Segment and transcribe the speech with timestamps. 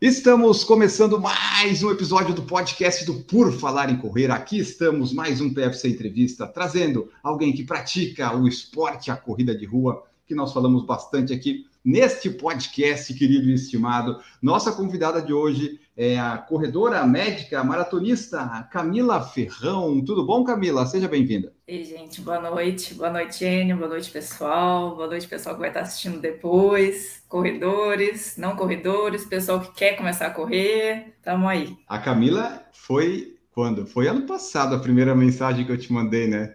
[0.00, 4.30] Estamos começando mais um episódio do podcast do Por Falar em Correr.
[4.30, 9.66] Aqui estamos, mais um PFC Entrevista, trazendo alguém que pratica o esporte, a corrida de
[9.66, 14.18] rua, que nós falamos bastante aqui neste podcast, querido e estimado.
[14.40, 20.02] Nossa convidada de hoje é a corredora médica maratonista Camila Ferrão.
[20.02, 20.86] Tudo bom, Camila?
[20.86, 21.52] Seja bem-vinda.
[21.68, 22.94] Ei, gente, boa noite.
[22.94, 23.76] Boa noite, Enio.
[23.76, 24.96] Boa noite, pessoal.
[24.96, 27.22] Boa noite, pessoal que vai estar assistindo depois.
[27.28, 31.18] Corredores, não corredores, pessoal que quer começar a correr.
[31.22, 31.76] Tamo aí.
[31.86, 33.86] A Camila foi quando?
[33.86, 36.54] Foi ano passado a primeira mensagem que eu te mandei, né?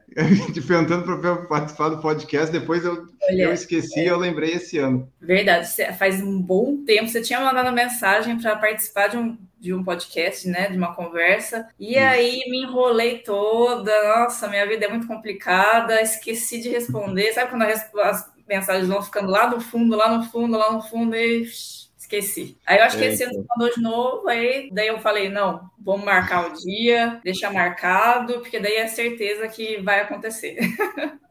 [0.54, 4.10] Te perguntando para participar do podcast, depois eu, Olha, eu esqueci e é...
[4.10, 5.12] eu lembrei esse ano.
[5.20, 7.08] Verdade, faz um bom tempo.
[7.08, 10.70] Você tinha mandado mensagem para participar de um, de um podcast, né?
[10.70, 11.68] De uma conversa.
[11.80, 13.92] E aí me enrolei toda.
[14.20, 16.02] Nossa, minha vida é muito complicada.
[16.02, 17.34] Esqueci de responder.
[17.34, 21.16] Sabe quando as mensagens vão ficando lá no fundo, lá no fundo, lá no fundo
[21.16, 21.46] e
[22.06, 22.58] esqueci.
[22.66, 26.06] Aí eu acho que esse ano mandou de novo, aí daí eu falei, não, vamos
[26.06, 30.58] marcar o dia, deixar marcado, porque daí é certeza que vai acontecer.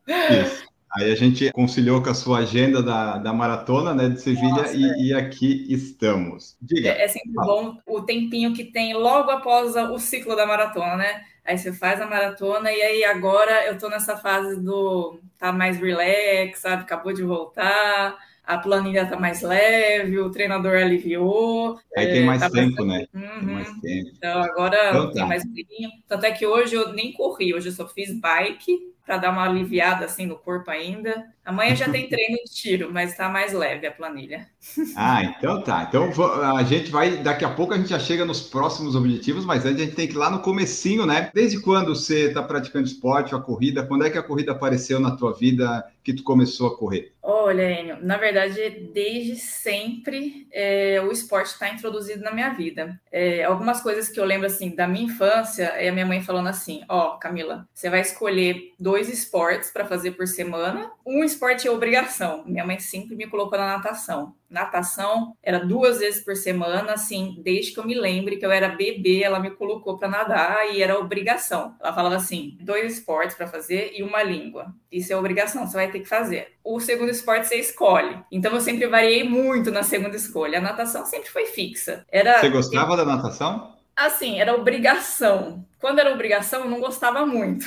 [0.06, 0.64] Isso.
[0.97, 5.08] Aí a gente conciliou com a sua agenda da, da maratona, né, de Sevilha, e,
[5.08, 6.56] e, aqui estamos.
[6.62, 6.91] Diga.
[6.91, 7.47] É, é sempre fala.
[7.47, 11.25] bom o tempinho que tem logo após o ciclo da maratona, né?
[11.44, 15.78] Aí você faz a maratona e aí agora eu tô nessa fase do tá mais
[15.78, 16.83] relax, sabe?
[16.83, 18.16] Acabou de voltar,
[18.47, 21.78] a planilha tá mais leve, o treinador aliviou.
[21.97, 23.00] Aí tem mais é, tá tempo, mais...
[23.00, 23.06] né?
[23.14, 23.47] Uhum.
[23.47, 24.11] Tem mais tempo.
[24.17, 25.27] Então agora então, tem tá.
[25.27, 25.91] mais brilhinho.
[26.06, 29.45] Tanto é que hoje eu nem corri, hoje eu só fiz bike para dar uma
[29.45, 31.27] aliviada assim no corpo ainda.
[31.45, 34.47] Amanhã já tem treino de tiro, mas está mais leve a planilha.
[34.97, 35.87] Ah, então tá.
[35.89, 36.11] Então
[36.56, 39.81] a gente vai, daqui a pouco a gente já chega nos próximos objetivos, mas antes
[39.81, 41.31] a gente tem que ir lá no comecinho, né?
[41.34, 43.84] Desde quando você está praticando esporte, a corrida?
[43.84, 47.13] Quando é que a corrida apareceu na tua vida que tu começou a correr?
[47.27, 53.01] Olha, Enio, na verdade, desde sempre é, o esporte está introduzido na minha vida.
[53.11, 56.49] É, algumas coisas que eu lembro assim da minha infância é a minha mãe falando
[56.49, 60.93] assim: ó, oh, Camila, você vai escolher dois esportes para fazer por semana.
[61.07, 62.45] Um esporte é obrigação.
[62.45, 64.35] Minha mãe sempre me colocou na natação.
[64.49, 68.69] Natação era duas vezes por semana, assim, desde que eu me lembre que eu era
[68.69, 71.75] bebê, ela me colocou para nadar e era obrigação.
[71.81, 74.75] Ela falava assim: dois esportes para fazer e uma língua.
[74.91, 76.53] Isso é obrigação, você vai ter que fazer.
[76.62, 78.19] O segundo esporte você escolhe.
[78.31, 80.59] Então eu sempre variei muito na segunda escolha.
[80.59, 82.05] A natação sempre foi fixa.
[82.11, 83.75] Era Você gostava da natação?
[83.97, 85.65] Assim, era obrigação.
[85.81, 87.66] Quando era obrigação, eu não gostava muito.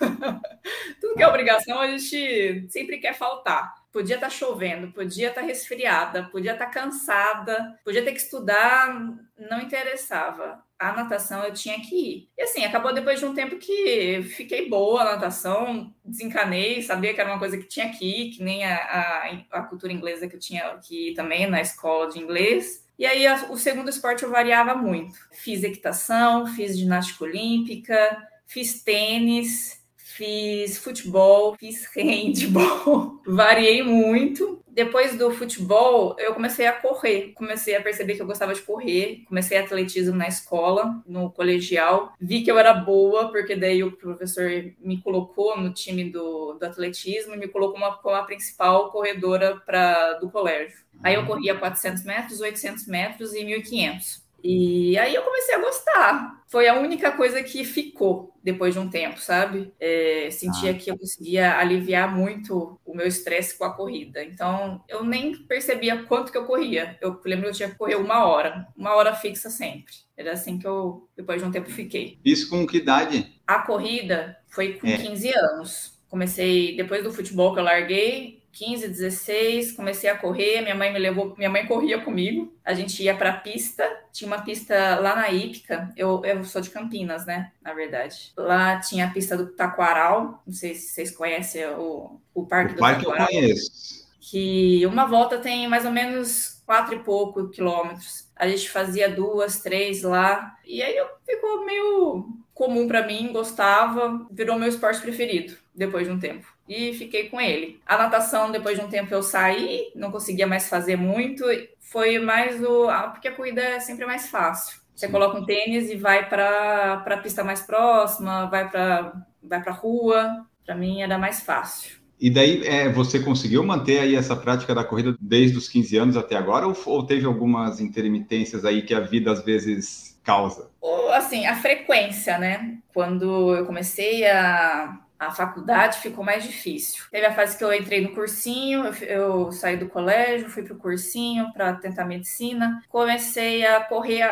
[1.00, 3.74] Tudo que é obrigação, a gente sempre quer faltar.
[3.94, 8.18] Podia estar tá chovendo, podia estar tá resfriada, podia estar tá cansada, podia ter que
[8.18, 8.92] estudar,
[9.38, 10.60] não interessava.
[10.76, 12.28] A natação eu tinha que ir.
[12.36, 17.20] E assim, acabou depois de um tempo que fiquei boa na natação, desencanei, sabia que
[17.20, 20.34] era uma coisa que tinha que ir, que nem a, a, a cultura inglesa que
[20.34, 22.84] eu tinha que ir também na escola de inglês.
[22.98, 25.16] E aí, o segundo esporte eu variava muito.
[25.30, 29.83] Fiz equitação, fiz ginástica olímpica, fiz tênis,
[30.16, 34.62] fiz futebol, fiz handball, variei muito.
[34.68, 39.22] Depois do futebol, eu comecei a correr, comecei a perceber que eu gostava de correr,
[39.28, 44.50] comecei atletismo na escola, no colegial, vi que eu era boa, porque daí o professor
[44.80, 49.62] me colocou no time do, do atletismo e me colocou uma, como a principal corredora
[49.64, 50.78] pra, do colégio.
[51.02, 54.23] Aí eu corria 400 metros, 800 metros e 1.500.
[54.44, 56.44] E aí eu comecei a gostar.
[56.46, 59.72] Foi a única coisa que ficou depois de um tempo, sabe?
[59.80, 60.74] É, sentia ah.
[60.74, 64.22] que eu conseguia aliviar muito o meu estresse com a corrida.
[64.22, 66.98] Então eu nem percebia quanto que eu corria.
[67.00, 69.94] Eu lembro que eu tinha que correr uma hora, uma hora fixa sempre.
[70.14, 72.18] Era assim que eu, depois de um tempo, fiquei.
[72.22, 73.34] Isso com que idade?
[73.46, 74.98] A corrida foi com é.
[74.98, 75.94] 15 anos.
[76.10, 80.98] Comecei depois do futebol que eu larguei, 15, 16, comecei a correr, minha mãe me
[80.98, 85.16] levou, minha mãe corria comigo, a gente ia para a pista, tinha uma pista lá
[85.16, 88.32] na Ípica, eu, eu sou de Campinas, né, na verdade.
[88.36, 92.76] Lá tinha a pista do Taquaral, não sei se vocês conhecem o, o Parque o
[92.76, 93.28] do parque Taquaral.
[93.30, 94.04] eu conheço.
[94.20, 98.23] Que uma volta tem mais ou menos quatro e pouco quilômetros.
[98.36, 104.58] A gente fazia duas, três lá, e aí ficou meio comum para mim, gostava, virou
[104.58, 107.80] meu esporte preferido depois de um tempo e fiquei com ele.
[107.86, 111.44] A natação, depois de um tempo eu saí, não conseguia mais fazer muito,
[111.80, 112.88] foi mais o.
[112.88, 114.80] Ah, porque a corrida é sempre mais fácil.
[114.94, 119.72] Você coloca um tênis e vai para a pista mais próxima, vai para vai a
[119.72, 120.46] rua.
[120.64, 122.03] Para mim era mais fácil.
[122.20, 126.16] E daí é, você conseguiu manter aí essa prática da corrida desde os 15 anos
[126.16, 130.70] até agora ou, ou teve algumas intermitências aí que a vida às vezes causa?
[131.12, 132.78] Assim, a frequência, né?
[132.92, 137.04] Quando eu comecei a a faculdade ficou mais difícil.
[137.10, 140.74] Teve a fase que eu entrei no cursinho, eu, eu saí do colégio, fui para
[140.74, 144.26] o cursinho para tentar medicina, comecei a correr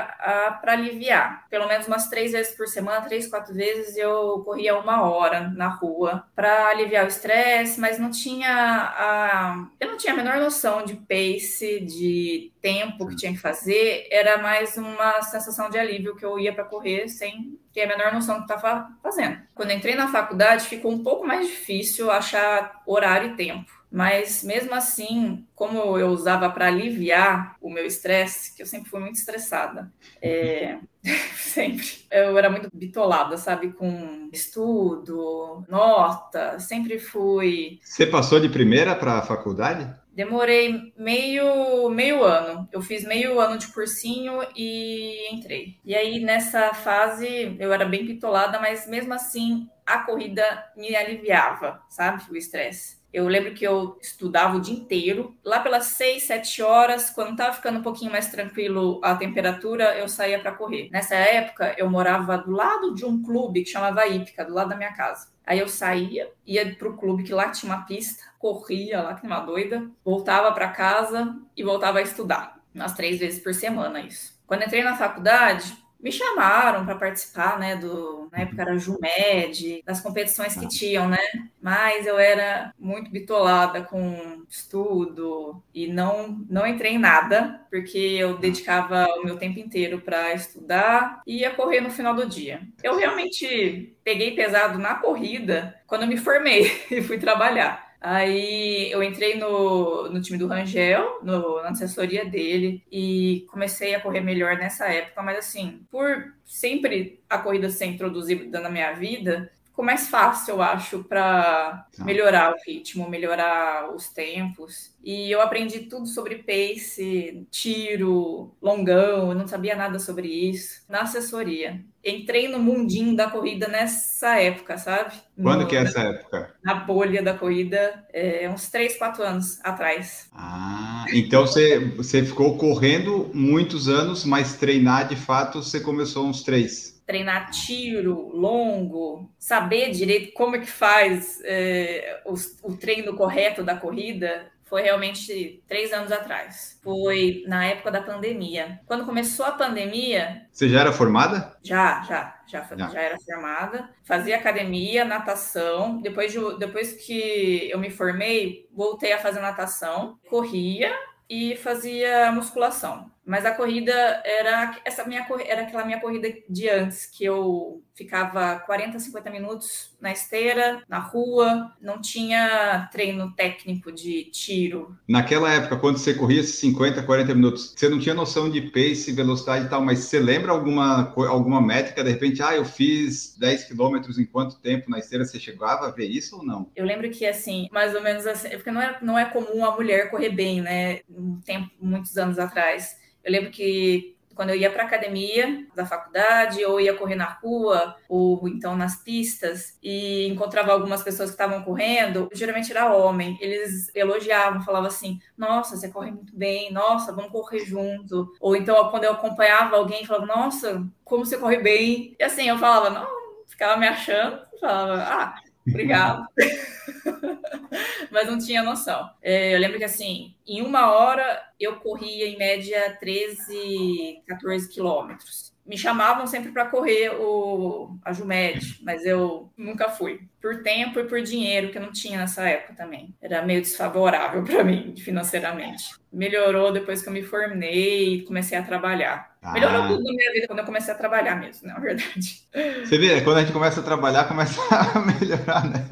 [0.61, 1.47] para aliviar.
[1.49, 5.69] Pelo menos umas três vezes por semana, três, quatro vezes, eu corria uma hora na
[5.69, 9.67] rua para aliviar o estresse, mas não tinha a.
[9.81, 14.39] Eu não tinha a menor noção de pace, de tempo que tinha que fazer, era
[14.39, 18.41] mais uma sensação de alívio que eu ia para correr sem ter a menor noção
[18.41, 19.39] do que estava fazendo.
[19.55, 23.83] Quando entrei na faculdade, ficou um pouco mais difícil achar horário e tempo.
[23.91, 28.99] Mas mesmo assim, como eu usava para aliviar o meu estresse, que eu sempre fui
[28.99, 30.79] muito estressada, é...
[31.37, 31.87] sempre.
[32.11, 33.71] Eu era muito bitolada, sabe?
[33.73, 37.81] Com estudo, nota, sempre fui.
[37.83, 40.02] Você passou de primeira para a faculdade?
[40.15, 42.69] Demorei meio, meio ano.
[42.71, 45.79] Eu fiz meio ano de cursinho e entrei.
[45.85, 50.45] E aí, nessa fase, eu era bem pitolada, mas mesmo assim, a corrida
[50.77, 52.31] me aliviava, sabe?
[52.31, 53.02] O estresse.
[53.13, 55.37] Eu lembro que eu estudava o dia inteiro.
[55.45, 60.09] Lá pelas 6, 7 horas, quando estava ficando um pouquinho mais tranquilo a temperatura, eu
[60.09, 60.89] saía para correr.
[60.91, 64.77] Nessa época, eu morava do lado de um clube que chamava Ípica, do lado da
[64.77, 65.31] minha casa.
[65.45, 69.27] Aí eu saía, ia para o clube que lá tinha uma pista, corria lá que
[69.27, 72.61] uma doida, voltava para casa e voltava a estudar.
[72.75, 74.41] Umas três vezes por semana isso.
[74.47, 80.01] Quando entrei na faculdade, me chamaram para participar, né, do, na época era Jumed, das
[80.01, 81.19] competições que tinham, né,
[81.61, 88.37] mas eu era muito bitolada com estudo e não, não entrei em nada, porque eu
[88.37, 92.61] dedicava o meu tempo inteiro para estudar e ia correr no final do dia.
[92.83, 97.92] Eu realmente peguei pesado na corrida quando eu me formei e fui trabalhar.
[98.05, 104.01] Aí eu entrei no, no time do Rangel, no, na assessoria dele, e comecei a
[104.01, 109.53] correr melhor nessa época, mas assim, por sempre a corrida ser introduzida na minha vida,
[109.73, 112.05] ficou mais fácil, eu acho, para tá.
[112.05, 114.93] melhorar o ritmo, melhorar os tempos.
[115.03, 121.01] E eu aprendi tudo sobre pace, tiro, longão, eu não sabia nada sobre isso na
[121.01, 121.83] assessoria.
[122.05, 125.15] Entrei no mundinho da corrida nessa época, sabe?
[125.41, 126.55] Quando no, que é essa época?
[126.63, 130.27] Na bolha da corrida, é, uns 3, 4 anos atrás.
[130.33, 136.43] Ah, então você, você ficou correndo muitos anos, mas treinar de fato você começou uns
[136.43, 143.63] 3 treinar tiro longo, saber direito como é que faz é, o, o treino correto
[143.63, 146.81] da corrida, foi realmente três anos atrás.
[146.83, 148.81] Foi na época da pandemia.
[148.87, 150.47] Quando começou a pandemia.
[150.51, 151.55] Você já era formada?
[151.63, 152.89] Já, já, já, já.
[152.89, 153.91] já era formada.
[154.03, 156.01] Fazia academia, natação.
[156.01, 160.19] Depois, de, depois que eu me formei, voltei a fazer natação.
[160.31, 160.91] Corria
[161.29, 163.12] e fazia musculação.
[163.25, 163.93] Mas a corrida
[164.25, 169.93] era essa minha era aquela minha corrida de antes, que eu ficava 40, 50 minutos
[170.01, 174.97] na esteira, na rua, não tinha treino técnico de tiro.
[175.07, 179.13] Naquela época, quando você corria esses 50, 40 minutos, você não tinha noção de pace,
[179.13, 182.03] velocidade e tal, mas você lembra alguma, alguma métrica?
[182.03, 185.25] De repente, ah, eu fiz 10 quilômetros em quanto tempo na esteira?
[185.25, 186.71] Você chegava a ver isso ou não?
[186.75, 189.75] Eu lembro que, assim, mais ou menos assim, porque não é, não é comum a
[189.75, 191.01] mulher correr bem, né?
[191.09, 192.97] Um tempo, muitos anos atrás.
[193.23, 197.97] Eu lembro que quando eu ia para academia da faculdade, ou ia correr na rua,
[198.09, 203.95] ou então nas pistas, e encontrava algumas pessoas que estavam correndo, geralmente era homem, eles
[203.95, 208.33] elogiavam, falavam assim: Nossa, você corre muito bem, nossa, vamos correr junto.
[208.41, 212.17] Ou então, quando eu acompanhava alguém, falava: Nossa, como você corre bem.
[212.19, 213.07] E assim, eu falava: Não,
[213.47, 215.35] ficava me achando, falava: Ah,
[215.67, 216.27] obrigado.
[218.11, 219.11] mas não tinha noção.
[219.23, 225.53] É, eu lembro que, assim, em uma hora eu corria em média 13, 14 quilômetros
[225.65, 230.21] me chamavam sempre para correr o, a Jumed, mas eu nunca fui.
[230.41, 233.15] Por tempo e por dinheiro, que eu não tinha nessa época também.
[233.23, 235.85] Era meio desfavorável para mim, financeiramente.
[236.13, 239.32] Melhorou depois que eu me formei e comecei a trabalhar.
[239.43, 239.55] Ah.
[239.55, 242.43] Melhorou tudo na minha vida quando eu comecei a trabalhar mesmo, na verdade.
[242.85, 245.85] Você vê, quando a gente começa a trabalhar, começa a melhorar, né?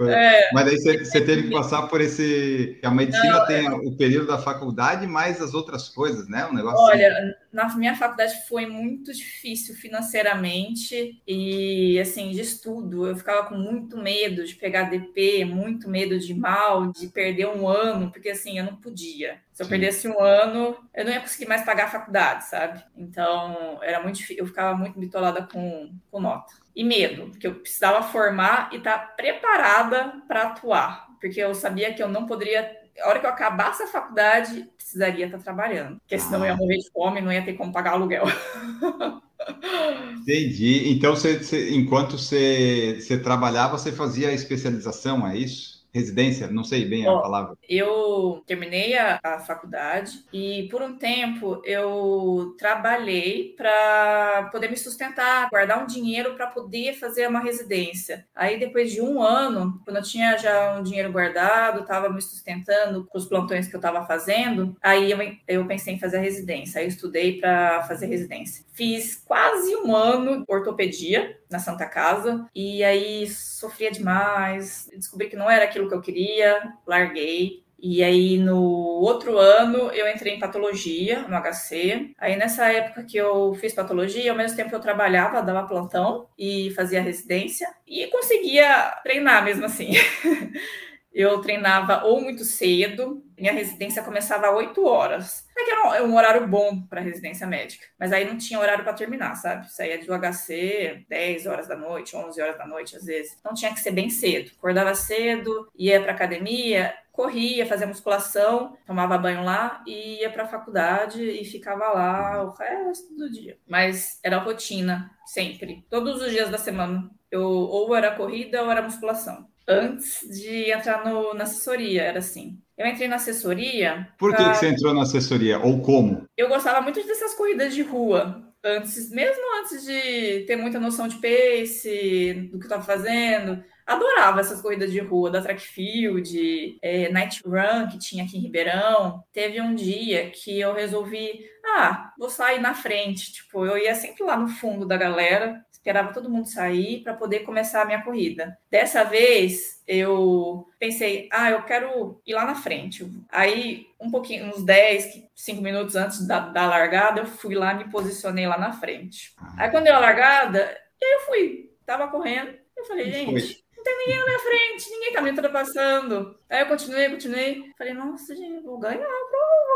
[0.00, 2.78] É, Mas aí você, você, teve que passar por esse.
[2.82, 3.70] A medicina não, tem é...
[3.70, 6.46] o período da faculdade, mais as outras coisas, né?
[6.46, 7.32] Um negócio Olha, assim.
[7.50, 13.06] na minha faculdade foi muito difícil financeiramente e, assim, de estudo.
[13.06, 17.66] Eu ficava com muito medo de pegar DP, muito medo de mal, de perder um
[17.66, 19.45] ano, porque, assim, eu não podia.
[19.56, 22.84] Se eu perdesse um ano, eu não ia conseguir mais pagar a faculdade, sabe?
[22.94, 24.44] Então, era muito difícil.
[24.44, 26.52] Eu ficava muito bitolada com, com nota.
[26.74, 31.94] e medo, porque eu precisava formar e estar tá preparada para atuar, porque eu sabia
[31.94, 32.70] que eu não poderia
[33.00, 36.76] a hora que eu acabasse a faculdade, precisaria estar trabalhando, porque senão eu ia morrer
[36.76, 38.24] de fome, não ia ter como pagar aluguel.
[40.20, 40.92] Entendi.
[40.92, 45.75] Então, você, você, enquanto você, você trabalhava, você fazia a especialização, é isso?
[45.96, 47.56] Residência, não sei bem a oh, palavra.
[47.68, 55.48] Eu terminei a, a, faculdade e por um tempo eu trabalhei para poder me sustentar,
[55.48, 58.26] guardar um dinheiro para poder fazer uma residência.
[58.34, 63.06] Aí depois de um ano, quando eu tinha já um dinheiro guardado, estava me sustentando
[63.06, 66.78] com os plantões que eu estava fazendo, aí eu, eu pensei em fazer a residência.
[66.78, 68.65] Aí eu estudei para fazer residência.
[68.76, 75.50] Fiz quase um ano ortopedia na Santa Casa e aí sofria demais, descobri que não
[75.50, 77.64] era aquilo que eu queria, larguei.
[77.78, 82.14] E aí, no outro ano, eu entrei em patologia, no HC.
[82.18, 86.70] Aí, nessa época que eu fiz patologia, ao mesmo tempo eu trabalhava, dava plantão e
[86.70, 87.68] fazia residência.
[87.86, 89.92] E conseguia treinar mesmo assim.
[91.16, 95.46] eu treinava ou muito cedo, minha residência começava às 8 horas.
[95.56, 98.92] É que era um, horário bom para residência médica, mas aí não tinha horário para
[98.92, 99.72] terminar, sabe?
[99.72, 103.34] Saía do HC 10 horas da noite, 11 horas da noite às vezes.
[103.40, 104.52] Então tinha que ser bem cedo.
[104.58, 110.48] Acordava cedo, ia para academia, corria, fazia musculação, tomava banho lá e ia para a
[110.48, 113.56] faculdade e ficava lá o resto do dia.
[113.66, 115.82] Mas era rotina, sempre.
[115.88, 117.10] Todos os dias da semana.
[117.30, 122.58] Eu ou era corrida ou era musculação antes de entrar no, na assessoria, era assim.
[122.76, 124.08] Eu entrei na assessoria.
[124.18, 124.52] Por que, pra...
[124.52, 125.58] que você entrou na assessoria?
[125.58, 126.26] Ou como?
[126.36, 128.42] Eu gostava muito dessas corridas de rua.
[128.62, 133.62] Antes, mesmo antes de ter muita noção de pace, do que eu estava fazendo.
[133.86, 138.40] Adorava essas corridas de rua, da track field, é, night run que tinha aqui em
[138.40, 139.22] Ribeirão.
[139.32, 143.32] Teve um dia que eu resolvi, ah, vou sair na frente.
[143.32, 147.40] Tipo, eu ia sempre lá no fundo da galera, esperava todo mundo sair para poder
[147.40, 148.58] começar a minha corrida.
[148.68, 153.08] Dessa vez, eu pensei, ah, eu quero ir lá na frente.
[153.30, 157.88] Aí, um pouquinho, uns 10, 5 minutos antes da, da largada, eu fui lá, me
[157.88, 159.32] posicionei lá na frente.
[159.56, 164.18] Aí, quando deu a largada, eu fui, tava correndo, eu falei, gente, não tem ninguém
[164.18, 166.36] na minha frente, ninguém tá me ultrapassando.
[166.50, 169.28] Aí eu continuei, continuei, falei, nossa, gente, vou ganhar a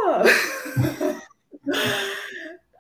[0.03, 0.25] prova.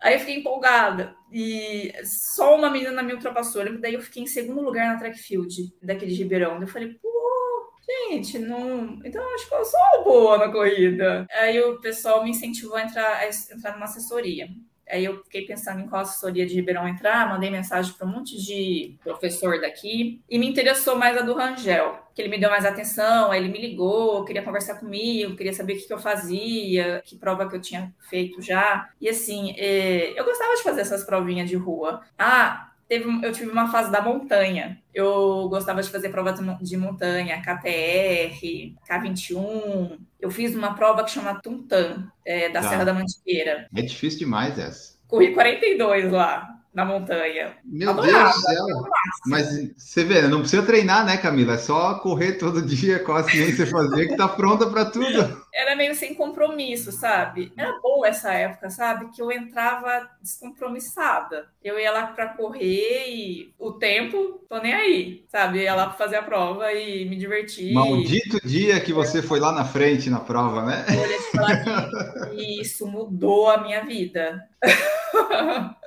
[0.03, 1.15] Aí eu fiquei empolgada.
[1.33, 3.63] E só uma menina me ultrapassou.
[3.79, 6.61] Daí eu fiquei em segundo lugar na track field daquele Ribeirão.
[6.61, 7.73] Eu falei, pô,
[8.09, 9.01] gente, não.
[9.05, 11.27] Então acho que eu sou boa na corrida.
[11.31, 14.49] Aí o pessoal me incentivou a entrar, a entrar numa assessoria.
[14.91, 18.41] Aí eu fiquei pensando em qual assessoria de Ribeirão entrar, mandei mensagem para um monte
[18.43, 22.65] de professor daqui e me interessou mais a do Rangel, que ele me deu mais
[22.65, 27.17] atenção, aí ele me ligou, queria conversar comigo, queria saber o que, eu fazia, que
[27.17, 28.91] prova que eu tinha feito já.
[29.01, 32.03] E assim, é, eu gostava de fazer essas provinhas de rua.
[32.19, 34.83] Ah, Teve, eu tive uma fase da montanha.
[34.93, 39.97] Eu gostava de fazer prova de montanha, KTR, K21.
[40.19, 42.69] Eu fiz uma prova que chama Tuntan, é, da tá.
[42.69, 43.69] Serra da Mantiqueira.
[43.73, 44.99] É difícil demais essa.
[45.07, 47.53] Corri 42 lá na montanha.
[47.65, 48.67] Meu Adorava, Deus do céu!
[49.27, 51.55] Mas você vê, não precisa treinar, né, Camila?
[51.55, 55.41] É só correr todo dia com a ciência fazer que tá pronta para tudo.
[55.52, 57.52] Era meio sem compromisso, sabe?
[57.57, 59.11] Era boa essa época, sabe?
[59.11, 61.49] Que eu entrava descompromissada.
[61.62, 65.59] Eu ia lá para correr e o tempo, tô nem aí, sabe?
[65.59, 67.73] Eu ia lá para fazer a prova e me divertir.
[67.73, 70.85] Maldito dia que você foi lá na frente na prova, né?
[70.88, 74.49] Olha, te falar que isso mudou a minha vida.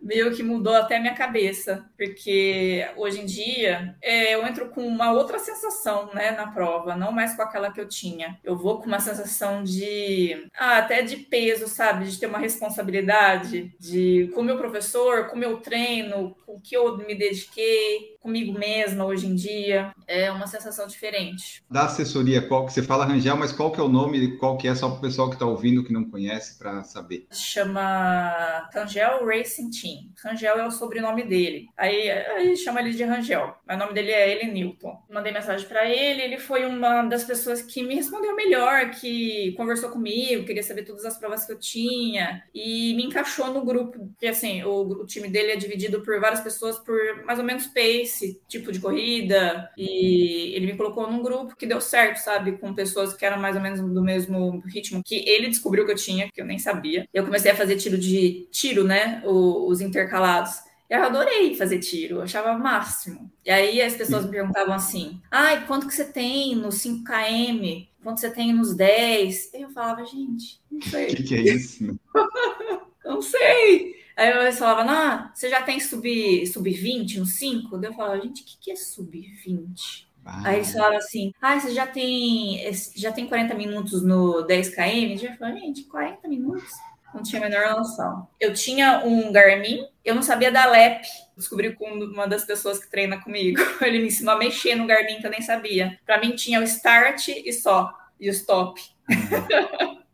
[0.00, 4.86] meio que mudou até a minha cabeça, porque hoje em dia é, eu entro com
[4.86, 8.39] uma outra sensação, né, na prova, não mais com aquela que eu tinha.
[8.42, 13.74] Eu vou com uma sensação de, ah, até de peso, sabe, de ter uma responsabilidade,
[13.78, 18.09] de com o meu professor, com o meu treino, com o que eu me dediquei,
[18.20, 21.62] comigo mesma hoje em dia, é uma sensação diferente.
[21.70, 24.68] Da assessoria, qual que você fala Rangel, mas qual que é o nome, qual que
[24.68, 27.26] é só para o pessoal que está ouvindo que não conhece para saber?
[27.32, 30.10] Chama Rangel Racing Team.
[30.22, 31.68] Rangel é o sobrenome dele.
[31.76, 35.02] Aí a gente chama ele de Rangel, mas o nome dele é Ele Newton.
[35.10, 39.90] Mandei mensagem para ele, ele foi uma das pessoas que me respondeu melhor, que conversou
[39.90, 44.26] comigo, queria saber todas as provas que eu tinha e me encaixou no grupo, porque
[44.26, 48.09] assim, o, o time dele é dividido por várias pessoas por mais ou menos pace,
[48.48, 53.14] tipo de corrida, e ele me colocou num grupo que deu certo, sabe, com pessoas
[53.14, 56.40] que eram mais ou menos do mesmo ritmo que ele descobriu que eu tinha, que
[56.40, 57.06] eu nem sabia.
[57.12, 60.70] Eu comecei a fazer tiro de tiro, né, os intercalados.
[60.90, 63.30] Eu adorei fazer tiro, eu achava máximo.
[63.46, 67.88] E aí as pessoas me perguntavam assim: ai, quanto que você tem no 5KM?
[68.02, 69.54] Quanto você tem nos 10?
[69.54, 71.12] E eu falava, gente, não sei.
[71.12, 71.96] O que, que, é isso?
[73.04, 73.99] não sei.
[74.16, 77.78] Aí eu falava, não, você já tem sub-20 sub no 5?
[77.78, 80.06] Daí eu falava, gente, o que, que é sub-20?
[80.24, 80.42] Ah.
[80.44, 82.60] Aí eles falavam assim, ah, você já tem,
[82.94, 85.12] já tem 40 minutos no 10km?
[85.12, 86.70] Eu já falava, gente, 40 minutos?
[87.14, 88.28] Não tinha a menor noção.
[88.38, 91.02] Eu tinha um Garmin, eu não sabia da LEP.
[91.36, 93.58] Descobri com uma das pessoas que treina comigo.
[93.82, 95.98] Ele me ensinou a mexer no Garmin que eu nem sabia.
[96.06, 98.80] Para mim tinha o start e só, e o stop.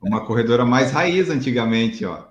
[0.00, 2.24] Uma corredora mais raiz antigamente, ó.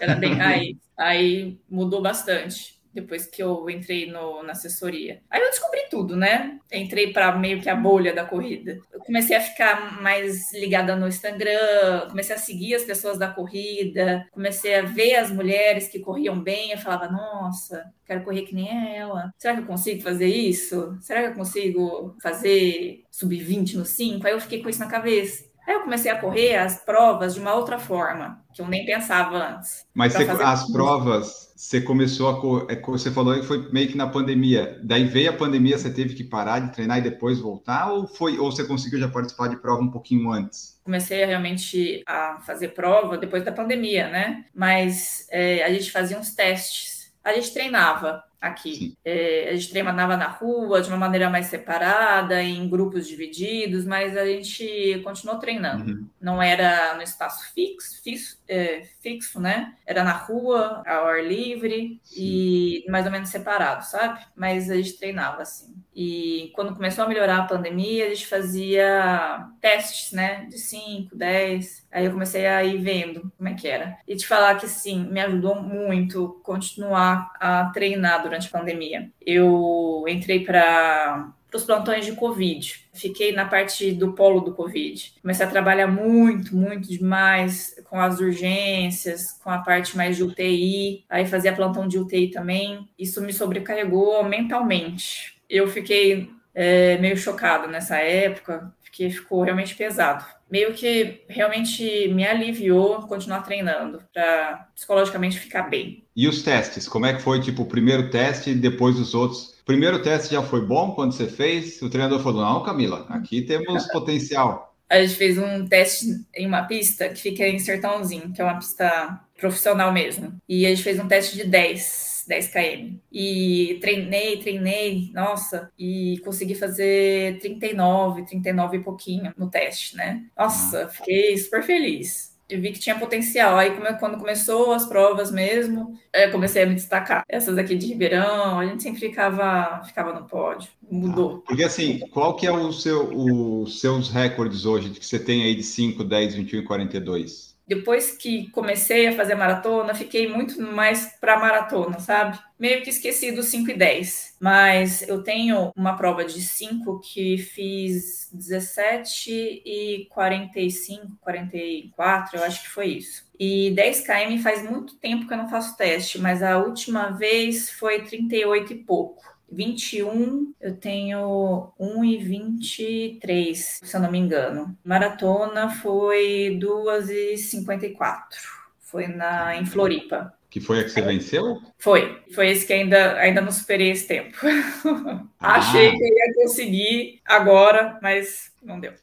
[0.00, 0.85] Era bem raiz.
[0.96, 5.20] Aí mudou bastante depois que eu entrei no, na assessoria.
[5.30, 6.58] Aí eu descobri tudo, né?
[6.72, 8.78] Entrei para meio que a bolha da corrida.
[8.90, 14.26] Eu comecei a ficar mais ligada no Instagram, comecei a seguir as pessoas da corrida,
[14.32, 16.72] comecei a ver as mulheres que corriam bem.
[16.72, 19.30] Eu falava, nossa, quero correr que nem ela.
[19.36, 20.96] Será que eu consigo fazer isso?
[21.02, 24.26] Será que eu consigo fazer sub-20 no 5?
[24.26, 25.44] Aí eu fiquei com isso na cabeça.
[25.66, 29.36] Aí eu comecei a correr as provas de uma outra forma, que eu nem pensava
[29.36, 29.84] antes.
[29.92, 33.96] Mas você, as provas, você começou a correr, é, você falou que foi meio que
[33.96, 34.78] na pandemia.
[34.84, 38.38] Daí veio a pandemia, você teve que parar de treinar e depois voltar, ou foi,
[38.38, 40.80] ou você conseguiu já participar de prova um pouquinho antes?
[40.84, 44.44] Comecei realmente a fazer prova depois da pandemia, né?
[44.54, 47.12] Mas é, a gente fazia uns testes.
[47.24, 48.96] A gente treinava aqui.
[49.04, 54.16] É, a gente treinava na rua de uma maneira mais separada, em grupos divididos, mas
[54.16, 55.92] a gente continuou treinando.
[55.92, 56.06] Uhum.
[56.20, 59.74] Não era no espaço fixo, fixo, é, fixo, né?
[59.86, 62.14] Era na rua, ao ar livre Sim.
[62.16, 64.20] e mais ou menos separado, sabe?
[64.34, 65.74] Mas a gente treinava assim.
[65.98, 70.44] E quando começou a melhorar a pandemia, a gente fazia testes, né?
[70.44, 71.86] De 5, 10.
[71.90, 73.96] Aí eu comecei a ir vendo como é que era.
[74.06, 79.10] E te falar que, sim, me ajudou muito continuar a treinar durante a pandemia.
[79.24, 82.86] Eu entrei para os plantões de Covid.
[82.92, 85.14] Fiquei na parte do polo do Covid.
[85.22, 91.04] Comecei a trabalhar muito, muito demais com as urgências, com a parte mais de UTI.
[91.08, 92.86] Aí fazia plantão de UTI também.
[92.98, 100.24] Isso me sobrecarregou mentalmente eu fiquei é, meio chocada nessa época, porque ficou realmente pesado.
[100.50, 106.04] Meio que realmente me aliviou continuar treinando para psicologicamente ficar bem.
[106.16, 106.88] E os testes?
[106.88, 109.54] Como é que foi, tipo, o primeiro teste e depois os outros?
[109.66, 111.82] Primeiro teste já foi bom quando você fez?
[111.82, 114.74] O treinador falou: não, Camila, aqui temos potencial.
[114.88, 118.56] A gente fez um teste em uma pista que fica em Sertãozinho, que é uma
[118.56, 120.32] pista profissional mesmo.
[120.48, 122.96] E a gente fez um teste de 10 10 km.
[123.12, 130.24] E treinei, treinei, nossa, e consegui fazer 39, 39 e pouquinho no teste, né?
[130.36, 133.56] Nossa, fiquei super feliz eu vi que tinha potencial.
[133.56, 137.24] Aí, quando começou as provas mesmo, eu comecei a me destacar.
[137.28, 140.68] Essas aqui de Ribeirão, a gente sempre ficava, ficava no pódio.
[140.88, 141.42] Mudou.
[141.42, 145.42] Ah, porque assim, qual que é o seu, os seus recordes hoje que você tem
[145.42, 147.55] aí de 5, 10, 21 e 42?
[147.66, 152.38] Depois que comecei a fazer maratona, fiquei muito mais para maratona, sabe?
[152.58, 154.36] Meio que esqueci dos 5 e 10.
[154.40, 162.62] Mas eu tenho uma prova de 5 que fiz 17 e 45, 44, eu acho
[162.62, 163.26] que foi isso.
[163.38, 167.70] E 10 km faz muito tempo que eu não faço teste, mas a última vez
[167.70, 169.35] foi 38 e pouco.
[169.50, 174.76] 21, eu tenho 1 e 23, se eu não me engano.
[174.84, 178.38] Maratona foi 2 e 54.
[178.80, 180.32] Foi na, em Floripa.
[180.48, 181.60] Que foi a que você venceu?
[181.78, 182.22] Foi.
[182.34, 184.36] Foi esse que ainda, ainda não superei esse tempo.
[185.38, 185.56] Ah.
[185.56, 188.94] Achei que eu ia conseguir agora, mas não deu.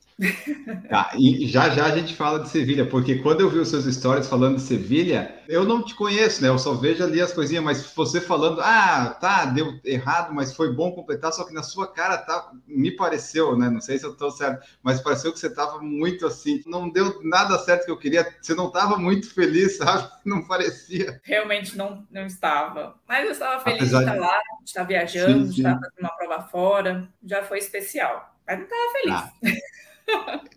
[0.89, 3.86] Tá, e já já a gente fala de Sevilha, porque quando eu vi os seus
[3.86, 6.49] stories falando de Sevilha, eu não te conheço, né?
[6.49, 10.71] Eu só vejo ali as coisinhas, mas você falando, ah, tá, deu errado, mas foi
[10.71, 13.69] bom completar, só que na sua cara tá, me pareceu, né?
[13.69, 17.19] Não sei se eu tô certo, mas pareceu que você tava muito assim, não deu
[17.23, 20.10] nada certo que eu queria, você não tava muito feliz, sabe?
[20.23, 21.19] Não parecia.
[21.23, 25.45] Realmente não, não estava, mas eu estava feliz Apesar de estar lá, de estar viajando,
[25.45, 25.54] sim, sim.
[25.54, 29.15] de estar fazendo uma prova fora, já foi especial, mas não estava feliz.
[29.15, 29.73] Ah.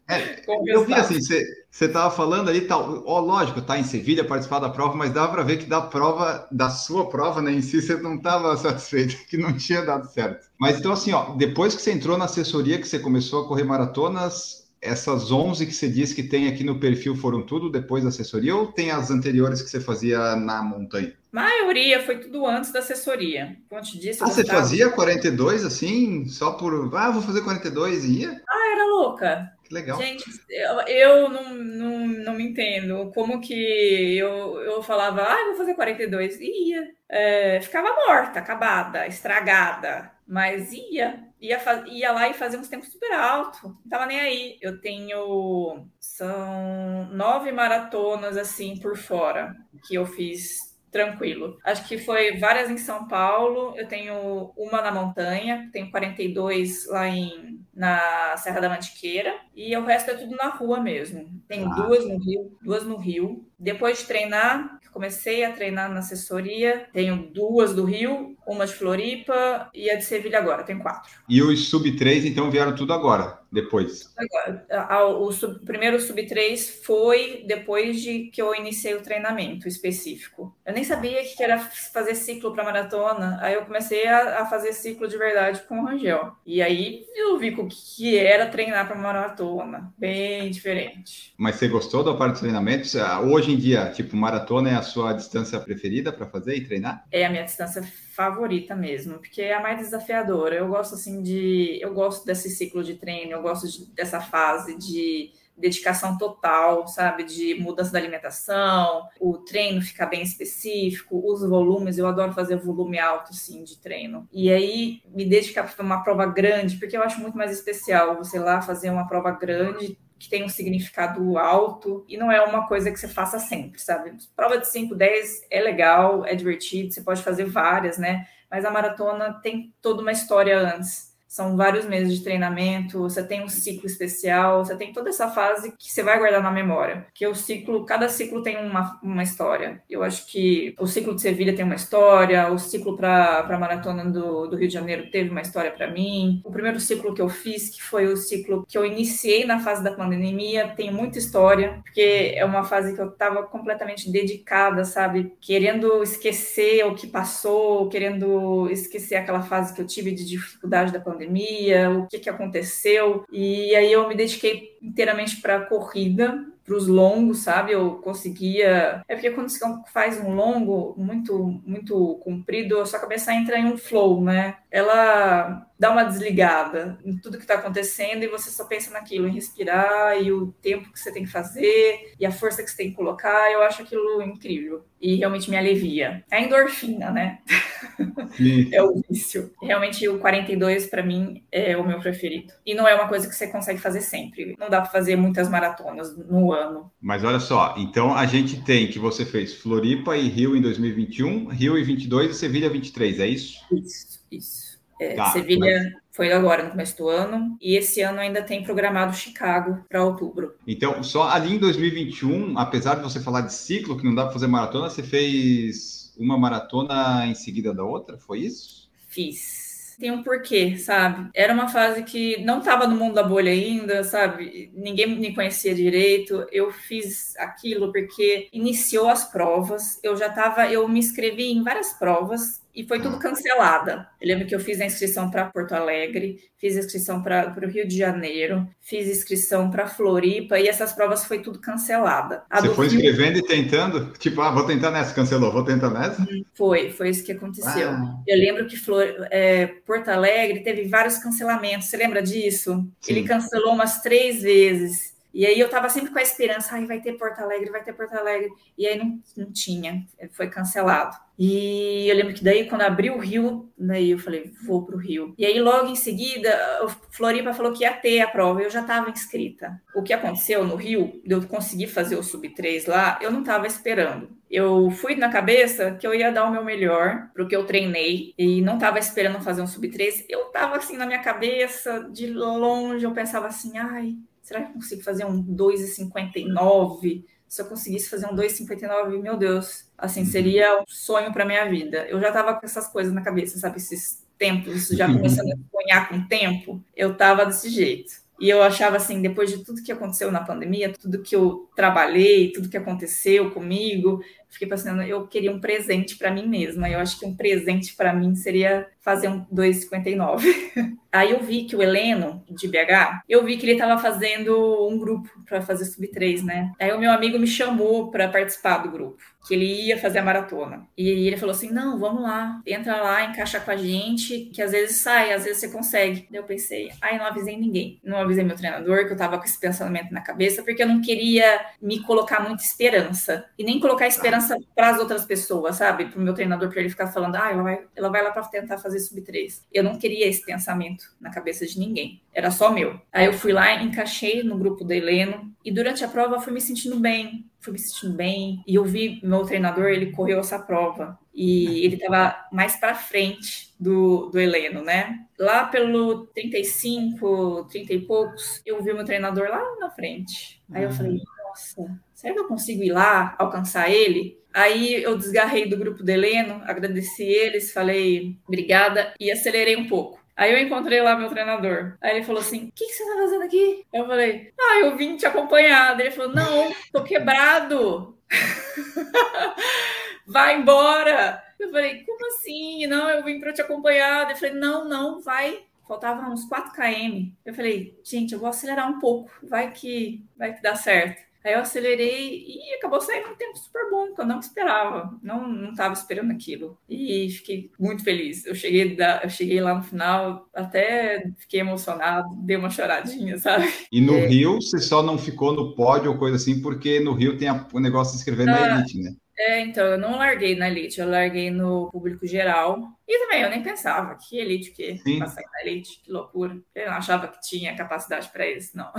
[0.08, 4.60] É, eu vi assim, você estava falando ali, tal, ó, lógico, tá em Sevilha participar
[4.60, 7.82] da prova, mas dava para ver que da prova, da sua prova, né, em si,
[7.82, 10.48] você não estava satisfeito, que não tinha dado certo.
[10.58, 13.64] Mas então, assim, ó, depois que você entrou na assessoria, que você começou a correr
[13.64, 18.10] maratonas, essas 11 que você disse que tem aqui no perfil foram tudo depois da
[18.10, 21.12] assessoria ou tem as anteriores que você fazia na montanha?
[21.36, 23.56] maioria foi tudo antes da assessoria.
[23.68, 28.20] Como te disse, ah, você fazia 42 assim, só por, ah, vou fazer 42 e
[28.22, 28.42] ia?
[28.48, 29.52] Ah, era louca.
[29.62, 30.00] Que legal.
[30.00, 33.10] Gente, eu, eu não, não, não me entendo.
[33.14, 36.88] Como que eu, eu falava, ah, vou fazer 42 e ia.
[37.08, 43.12] É, ficava morta, acabada, estragada, mas ia ia, ia lá e fazia uns tempos super
[43.12, 44.58] alto, não tava nem aí.
[44.60, 45.86] Eu tenho.
[46.00, 49.54] São nove maratonas assim por fora
[49.86, 51.58] que eu fiz tranquilo.
[51.64, 57.08] Acho que foi várias em São Paulo, eu tenho uma na montanha, tenho 42 lá
[57.08, 61.28] em, na Serra da Mantiqueira, e o resto é tudo na rua mesmo.
[61.48, 61.74] Tenho ah.
[61.74, 63.46] duas no Rio, duas no Rio.
[63.58, 69.68] Depois de treinar, comecei a treinar na assessoria, tenho duas do Rio, uma de Floripa
[69.74, 71.10] e a de Sevilha agora, tenho quatro.
[71.28, 74.14] E os sub-3, então, vieram tudo agora, depois?
[74.16, 80.56] Agora, o sub, primeiro sub-3 foi depois de que eu iniciei o treinamento específico.
[80.64, 84.72] Eu nem sabia que era fazer ciclo para maratona, aí eu comecei a, a, fazer
[84.72, 86.32] ciclo de verdade com o Rangel.
[86.44, 91.34] E aí eu vi o que era treinar para maratona, bem diferente.
[91.36, 92.88] Mas você gostou da parte do treinamento?
[93.30, 97.04] Hoje em dia, tipo, maratona é a sua distância preferida para fazer e treinar?
[97.10, 97.82] É a minha distância
[98.16, 100.56] favorita mesmo, porque é a mais desafiadora.
[100.56, 104.76] Eu gosto assim de, eu gosto desse ciclo de treino, eu gosto de, dessa fase
[104.78, 111.96] de dedicação total, sabe, de mudança da alimentação, o treino ficar bem específico, os volumes,
[111.96, 114.28] eu adoro fazer volume alto, sim, de treino.
[114.30, 118.38] E aí, me dedicar para uma prova grande, porque eu acho muito mais especial você
[118.38, 122.90] lá fazer uma prova grande, que tem um significado alto e não é uma coisa
[122.90, 124.16] que você faça sempre, sabe?
[124.34, 128.26] Prova de 5, 10 é legal, é divertido, você pode fazer várias, né?
[128.50, 131.15] Mas a maratona tem toda uma história antes.
[131.36, 135.70] São vários meses de treinamento, você tem um ciclo especial, você tem toda essa fase
[135.78, 137.08] que você vai guardar na memória.
[137.12, 139.82] Que o ciclo, cada ciclo tem uma, uma história.
[139.90, 144.06] Eu acho que o ciclo de Sevilha tem uma história, o ciclo para a maratona
[144.06, 146.40] do, do Rio de Janeiro teve uma história para mim.
[146.42, 149.84] O primeiro ciclo que eu fiz, que foi o ciclo que eu iniciei na fase
[149.84, 155.34] da pandemia, tem muita história, porque é uma fase que eu estava completamente dedicada, sabe?
[155.38, 160.98] Querendo esquecer o que passou, querendo esquecer aquela fase que eu tive de dificuldade da
[160.98, 163.24] pandemia pandemia, o que, que aconteceu.
[163.30, 167.72] E aí eu me dediquei inteiramente para corrida, para os longos, sabe?
[167.72, 169.02] Eu conseguia.
[169.08, 173.66] É porque quando você faz um longo muito, muito comprido, a sua cabeça entra em
[173.66, 174.56] um flow, né?
[174.70, 179.32] Ela dá uma desligada em tudo que está acontecendo e você só pensa naquilo, em
[179.32, 182.90] respirar e o tempo que você tem que fazer e a força que você tem
[182.90, 183.50] que colocar.
[183.52, 186.24] Eu acho aquilo incrível e realmente me alivia.
[186.30, 187.38] É a endorfina, né?
[188.72, 189.52] é o vício.
[189.62, 192.52] Realmente o 42 para mim é o meu preferido.
[192.64, 194.56] E não é uma coisa que você consegue fazer sempre.
[194.58, 196.90] Não dá para fazer muitas maratonas no ano.
[197.00, 201.48] Mas olha só, então a gente tem que você fez Floripa e Rio em 2021,
[201.48, 203.64] Rio em 22 e Sevilha 23, é isso?
[203.72, 204.76] Isso, isso.
[205.00, 206.02] É, tá, Sevilha mas...
[206.10, 210.54] foi agora, no começo do ano, e esse ano ainda tem programado Chicago para outubro.
[210.66, 214.32] Então, só ali em 2021, apesar de você falar de ciclo, que não dá para
[214.32, 218.88] fazer maratona, você fez uma maratona em seguida da outra, foi isso?
[219.08, 219.65] Fiz
[219.98, 221.30] tem um porquê, sabe?
[221.34, 224.70] Era uma fase que não estava no mundo da bolha ainda, sabe?
[224.74, 226.46] Ninguém me conhecia direito.
[226.52, 229.98] Eu fiz aquilo porque iniciou as provas.
[230.02, 234.06] Eu já estava, eu me inscrevi em várias provas e foi tudo cancelada.
[234.20, 237.66] Eu lembro que eu fiz a inscrição para Porto Alegre, fiz a inscrição para o
[237.66, 242.42] Rio de Janeiro, fiz inscrição para Floripa e essas provas foi tudo cancelada.
[242.50, 244.12] A Você foi escrevendo e tentando?
[244.18, 246.26] Tipo, ah, vou tentar nessa, cancelou, vou tentar nessa?
[246.54, 247.88] Foi, foi isso que aconteceu.
[247.88, 248.18] Ah.
[248.26, 251.88] Eu lembro que Flor, é, Porto Alegre teve vários cancelamentos.
[251.88, 252.86] Você lembra disso?
[253.00, 253.12] Sim.
[253.12, 255.15] Ele cancelou umas três vezes.
[255.36, 257.92] E aí eu tava sempre com a esperança, ai, vai ter Porto Alegre, vai ter
[257.92, 258.50] Porto Alegre.
[258.78, 261.14] E aí não, não tinha, foi cancelado.
[261.38, 264.98] E eu lembro que daí, quando abriu o Rio, daí eu falei, vou para o
[264.98, 265.34] Rio.
[265.36, 266.50] E aí, logo em seguida,
[266.82, 269.78] o Floripa falou que ia ter a prova, eu já estava inscrita.
[269.94, 274.30] O que aconteceu no Rio, eu conseguir fazer o Sub-3 lá, eu não estava esperando.
[274.50, 277.66] Eu fui na cabeça que eu ia dar o meu melhor para o que eu
[277.66, 280.24] treinei e não estava esperando fazer um Sub-3.
[280.30, 284.74] Eu estava assim na minha cabeça, de longe, eu pensava assim, ai, será que eu
[284.74, 287.24] consigo fazer um 2,59?
[287.48, 290.26] Se eu conseguisse fazer um 2,59, meu Deus, assim, uhum.
[290.26, 292.06] seria um sonho para minha vida.
[292.08, 293.78] Eu já estava com essas coisas na cabeça, sabe?
[293.78, 298.12] Esses tempos, já começando a sonhar com o tempo, eu estava desse jeito.
[298.38, 302.52] E eu achava assim, depois de tudo que aconteceu na pandemia, tudo que eu trabalhei,
[302.52, 306.88] tudo que aconteceu comigo, fiquei pensando, eu queria um presente para mim mesma.
[306.88, 310.42] Eu acho que um presente para mim seria fazer um 2,59.
[311.12, 314.98] Aí eu vi que o Heleno, de BH, eu vi que ele estava fazendo um
[314.98, 316.72] grupo para fazer sub-3, né?
[316.78, 320.22] Aí o meu amigo me chamou para participar do grupo, que ele ia fazer a
[320.22, 320.86] maratona.
[320.94, 324.72] E ele falou assim: não, vamos lá, entra lá, encaixa com a gente, que às
[324.72, 326.26] vezes sai, às vezes você consegue.
[326.30, 327.98] Daí eu pensei, aí não avisei ninguém.
[328.04, 331.00] Não avisei meu treinador, que eu tava com esse pensamento na cabeça, porque eu não
[331.00, 333.46] queria me colocar muita esperança.
[333.58, 334.35] E nem colocar esperança
[334.74, 336.06] para as outras pessoas, sabe?
[336.06, 338.44] Para o meu treinador, para ele ficar falando, ah, ela vai, ela vai lá para
[338.44, 339.62] tentar fazer sub-3.
[339.72, 343.00] Eu não queria esse pensamento na cabeça de ninguém, era só meu.
[343.12, 346.60] Aí eu fui lá, encaixei no grupo do Heleno, e durante a prova fui me
[346.60, 351.18] sentindo bem, fui me sentindo bem, e eu vi meu treinador, ele correu essa prova,
[351.34, 355.26] e ele estava mais para frente do, do Heleno, né?
[355.38, 360.62] Lá pelo 35, 30 e poucos, eu vi meu treinador lá na frente.
[360.72, 364.40] Aí eu falei, nossa, será que eu consigo ir lá, alcançar ele?
[364.52, 370.18] Aí eu desgarrei do grupo do Heleno, agradeci eles, falei obrigada e acelerei um pouco.
[370.34, 371.96] Aí eu encontrei lá meu treinador.
[372.00, 373.84] Aí ele falou assim: O que, que, você tá fazendo aqui?
[373.92, 375.98] Eu falei: Ah, eu vim te acompanhar.
[376.00, 378.18] Ele falou: Não, tô quebrado.
[380.26, 381.42] vai embora.
[381.58, 382.86] Eu falei: Como assim?
[382.86, 384.26] Não, eu vim para te acompanhar.
[384.26, 385.64] Ele falou: Não, não, vai.
[385.86, 387.30] Faltava uns 4 km.
[387.44, 389.30] Eu falei: Gente, eu vou acelerar um pouco.
[389.42, 391.22] Vai que vai que dá certo.
[391.46, 395.16] Aí eu acelerei e acabou saindo um tempo super bom, que eu não esperava.
[395.22, 396.76] Não não estava esperando aquilo.
[396.90, 398.44] E fiquei muito feliz.
[398.44, 403.72] Eu cheguei, da, eu cheguei lá no final, até fiquei emocionado, dei uma choradinha, sabe?
[403.92, 404.26] E no é.
[404.26, 407.78] Rio, você só não ficou no pódio ou coisa assim, porque no Rio tem o
[407.78, 409.14] negócio de escrever ah, na Elite, né?
[409.38, 412.95] É, então, eu não larguei na Elite, eu larguei no público geral.
[413.08, 415.20] E também, eu nem pensava que Elite, que Sim.
[415.20, 416.58] passar na Elite, que loucura.
[416.74, 418.92] Eu não achava que tinha capacidade para isso, não.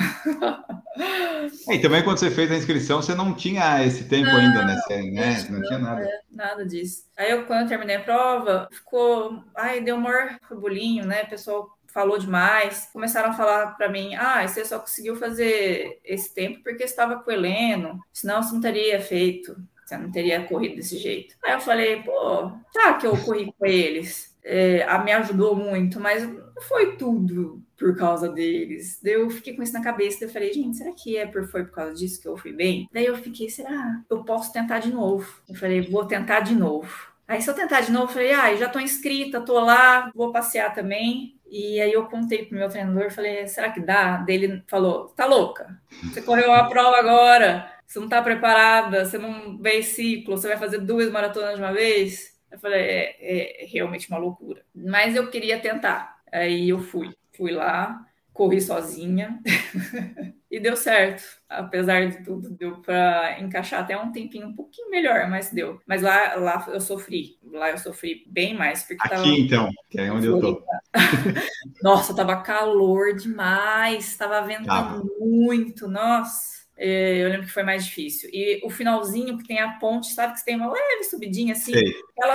[1.70, 4.65] É, e também quando você fez a inscrição, você não tinha esse tempo não, ainda,
[4.65, 4.76] né?
[4.78, 5.46] Você, né?
[5.50, 6.02] Não, não, tinha nada.
[6.02, 7.04] É, nada disso.
[7.15, 9.43] Aí eu, quando eu terminei a prova, ficou.
[9.56, 11.24] Ai, deu um maior bolinho, né?
[11.24, 12.89] O pessoal falou demais.
[12.91, 17.30] Começaram a falar para mim: ah, você só conseguiu fazer esse tempo porque estava com
[17.30, 19.56] o Heleno, senão você não teria feito.
[19.88, 21.36] Você não teria corrido desse jeito.
[21.41, 24.36] Aí eu falei, pô, tá que eu corri com eles.
[24.43, 29.00] É, me ajudou muito, mas não foi tudo por causa deles.
[29.02, 30.19] Daí eu fiquei com isso na cabeça.
[30.19, 32.52] Daí eu falei, gente, será que é por, foi por causa disso que eu fui
[32.52, 32.89] bem?
[32.91, 34.02] Daí eu fiquei, será?
[34.10, 35.41] Eu posso tentar de novo.
[35.47, 36.93] Eu falei, vou tentar de novo.
[37.26, 40.34] Aí se eu tentar de novo, eu falei, ah, já tô inscrita, tô lá, vou
[40.34, 41.38] passear também.
[41.50, 44.17] E aí eu contei pro meu treinador, falei, será que dá?
[44.17, 45.80] Daí ele falou, tá louca?
[46.04, 50.58] Você correu a prova agora você não está preparada, você não vê ciclo, você vai
[50.58, 52.38] fazer duas maratonas de uma vez.
[52.52, 54.63] Eu falei, é, é realmente uma loucura.
[54.76, 56.17] Mas eu queria tentar.
[56.32, 57.10] Aí eu fui.
[57.32, 59.39] Fui lá, corri sozinha
[60.52, 61.23] e deu certo.
[61.47, 65.80] Apesar de tudo, deu para encaixar até um tempinho um pouquinho melhor, mas deu.
[65.88, 67.38] Mas lá, lá eu sofri.
[67.43, 68.84] Lá eu sofri bem mais.
[68.84, 69.28] Porque Aqui tava...
[69.28, 70.62] então, que é onde eu tô.
[71.82, 76.57] Nossa, tava calor demais, tava ventando muito, nossa.
[76.77, 78.29] É, eu lembro que foi mais difícil.
[78.31, 81.73] E o finalzinho, que tem a ponte, sabe que você tem uma leve subidinha assim?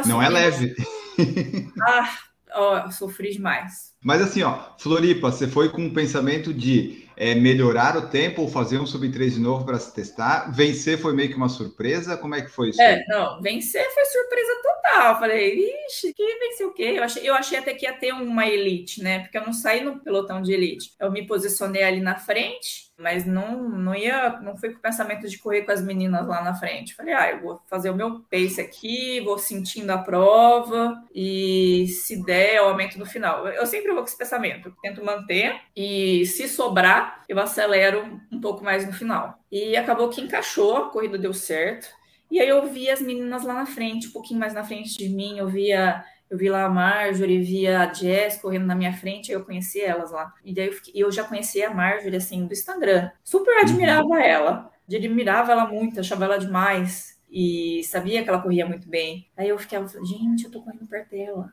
[0.07, 0.75] Não é leve.
[1.85, 2.19] Ah,
[2.55, 3.93] ó, sofri demais.
[4.03, 8.49] Mas assim, ó, Floripa, você foi com um pensamento de é, melhorar o tempo ou
[8.49, 10.51] fazer um sub 3 de novo para se testar?
[10.51, 12.17] Vencer foi meio que uma surpresa?
[12.17, 12.81] Como é que foi isso?
[12.81, 15.19] É, não, vencer foi surpresa total.
[15.21, 16.95] Falei, ixi, que vencer o quê?
[16.97, 19.21] Eu achei, eu achei até que ia ter uma elite, né?
[19.21, 20.93] Porque eu não saí no pelotão de elite.
[21.01, 25.29] Eu me posicionei ali na frente mas não, não ia, não foi com o pensamento
[25.29, 26.95] de correr com as meninas lá na frente.
[26.95, 32.25] Falei, ah, eu vou fazer o meu pace aqui, vou sentindo a prova e se
[32.25, 33.49] der, eu aumento no final.
[33.49, 38.63] Eu sempre vou com esse pensamento, tento manter e se sobrar, eu acelero um pouco
[38.63, 39.37] mais no final.
[39.51, 41.89] E acabou que encaixou, a corrida deu certo.
[42.31, 45.09] E aí eu vi as meninas lá na frente, um pouquinho mais na frente de
[45.09, 49.31] mim, eu via eu vi lá a Marjorie, vi a Jess correndo na minha frente,
[49.31, 50.33] aí eu conheci elas lá.
[50.43, 53.11] E daí eu, fiquei, eu já conhecia a Marjorie, assim, do Instagram.
[53.23, 54.17] Super admirava uhum.
[54.17, 54.73] ela.
[54.91, 57.21] Admirava ela muito, achava ela demais.
[57.31, 59.29] E sabia que ela corria muito bem.
[59.37, 61.53] Aí eu ficava, gente, eu tô correndo perto dela.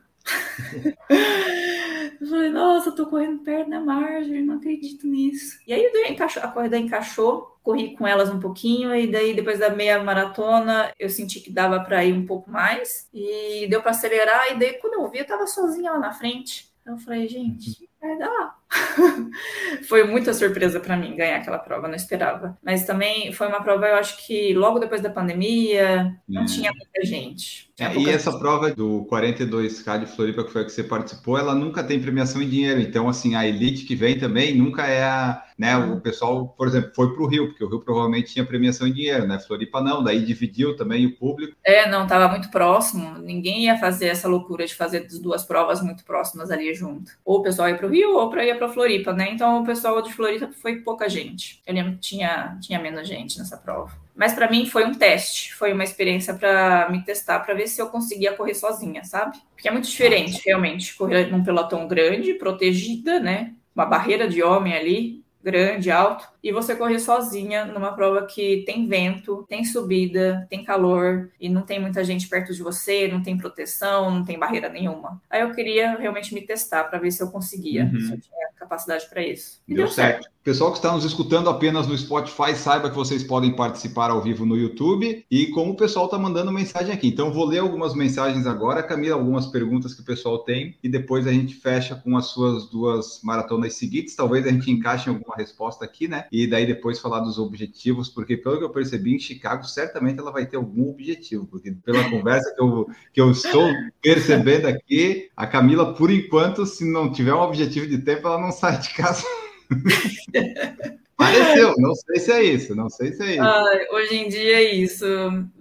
[2.20, 5.58] Eu falei, nossa, eu tô correndo perto da Marjorie, não acredito nisso.
[5.66, 10.02] E aí a corrida encaixou, corri com elas um pouquinho, e daí depois da meia
[10.02, 14.58] maratona eu senti que dava para ir um pouco mais, e deu para acelerar, e
[14.58, 16.70] daí quando eu vi, eu tava sozinha lá na frente.
[16.86, 18.59] Eu falei, gente, vai dar.
[19.88, 22.56] foi muita surpresa para mim ganhar aquela prova, não esperava.
[22.62, 26.46] Mas também foi uma prova, eu acho que logo depois da pandemia, não é.
[26.46, 27.70] tinha muita gente.
[27.80, 31.54] É, e essa prova do 42K de Floripa, que foi a que você participou, ela
[31.54, 32.78] nunca tem premiação em dinheiro.
[32.78, 35.44] Então, assim, a elite que vem também nunca é a.
[35.58, 38.86] Né, o pessoal, por exemplo, foi para o Rio, porque o Rio provavelmente tinha premiação
[38.86, 39.38] em dinheiro, né?
[39.38, 41.54] Floripa não, daí dividiu também o público.
[41.62, 43.18] É, não, estava muito próximo.
[43.18, 47.12] Ninguém ia fazer essa loucura de fazer as duas provas muito próximas ali junto.
[47.22, 49.30] Ou o pessoal ia para o Rio, ou para ir para Floripa, né?
[49.32, 51.62] Então o pessoal de Floripa foi pouca gente.
[51.66, 53.92] Eu lembro que tinha, tinha menos gente nessa prova.
[54.14, 57.80] Mas para mim foi um teste, foi uma experiência para me testar, para ver se
[57.80, 59.38] eu conseguia correr sozinha, sabe?
[59.54, 63.54] Porque é muito diferente, realmente, correr num pelotão grande, protegida, né?
[63.74, 68.86] Uma barreira de homem ali, grande, alto, e você correr sozinha numa prova que tem
[68.86, 73.38] vento, tem subida, tem calor e não tem muita gente perto de você, não tem
[73.38, 75.20] proteção, não tem barreira nenhuma.
[75.30, 78.00] Aí eu queria realmente me testar para ver se eu conseguia, uhum.
[78.00, 79.60] se eu tinha capacidade para isso.
[79.66, 80.22] E deu, deu certo.
[80.22, 80.40] certo.
[80.42, 84.46] Pessoal que está nos escutando apenas no Spotify, saiba que vocês podem participar ao vivo
[84.46, 87.08] no YouTube e como o pessoal está mandando mensagem aqui.
[87.08, 91.26] Então, vou ler algumas mensagens agora, Camila, algumas perguntas que o pessoal tem e depois
[91.26, 94.16] a gente fecha com as suas duas maratonas seguintes.
[94.16, 96.24] Talvez a gente encaixe alguma resposta aqui, né?
[96.32, 100.32] E daí depois falar dos objetivos, porque pelo que eu percebi em Chicago, certamente ela
[100.32, 103.70] vai ter algum objetivo, porque pela conversa que eu, que eu estou
[104.00, 108.49] percebendo aqui, a Camila, por enquanto, se não tiver um objetivo de tempo, ela não
[108.50, 109.24] sai de casa.
[111.20, 113.94] Pareceu, não sei se é isso, não sei se é isso.
[113.94, 115.04] Hoje em dia é isso,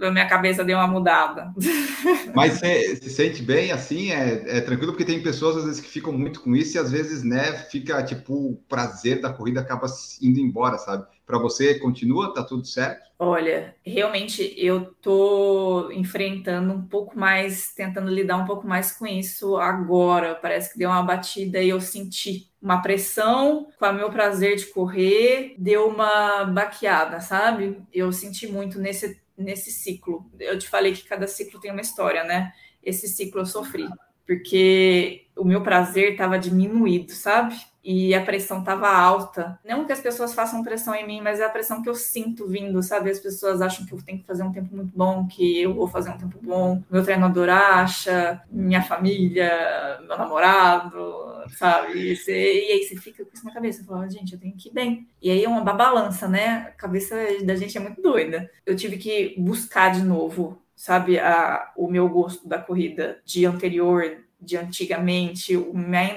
[0.02, 1.54] a minha cabeça deu uma mudada.
[2.34, 4.10] Mas você se sente bem assim?
[4.10, 6.90] É, é, tranquilo, porque tem pessoas às vezes que ficam muito com isso e às
[6.90, 9.88] vezes, né, fica tipo, o prazer da corrida acaba
[10.22, 11.06] indo embora, sabe?
[11.30, 12.34] Para você, continua?
[12.34, 13.08] Tá tudo certo?
[13.20, 19.56] Olha, realmente eu tô enfrentando um pouco mais, tentando lidar um pouco mais com isso
[19.58, 20.34] agora.
[20.34, 24.66] Parece que deu uma batida e eu senti uma pressão com o meu prazer de
[24.66, 27.80] correr, deu uma baqueada, sabe?
[27.94, 30.26] Eu senti muito nesse, nesse ciclo.
[30.40, 32.52] Eu te falei que cada ciclo tem uma história, né?
[32.82, 33.88] Esse ciclo eu sofri,
[34.26, 37.56] porque o meu prazer estava diminuído, sabe?
[37.92, 39.60] E a pressão estava alta.
[39.66, 42.46] Não que as pessoas façam pressão em mim, mas é a pressão que eu sinto
[42.46, 43.10] vindo, sabe?
[43.10, 45.88] As pessoas acham que eu tenho que fazer um tempo muito bom, que eu vou
[45.88, 52.12] fazer um tempo bom, meu treinador acha, minha família, meu namorado, sabe?
[52.12, 54.70] E, você, e aí você fica com isso na cabeça, fala, gente, eu tenho que
[54.70, 55.08] ir bem.
[55.20, 56.68] E aí é uma balança, né?
[56.68, 58.52] A cabeça da gente é muito doida.
[58.68, 64.29] Eu tive que buscar de novo, sabe, a, o meu gosto da corrida de anterior,
[64.42, 65.54] de antigamente,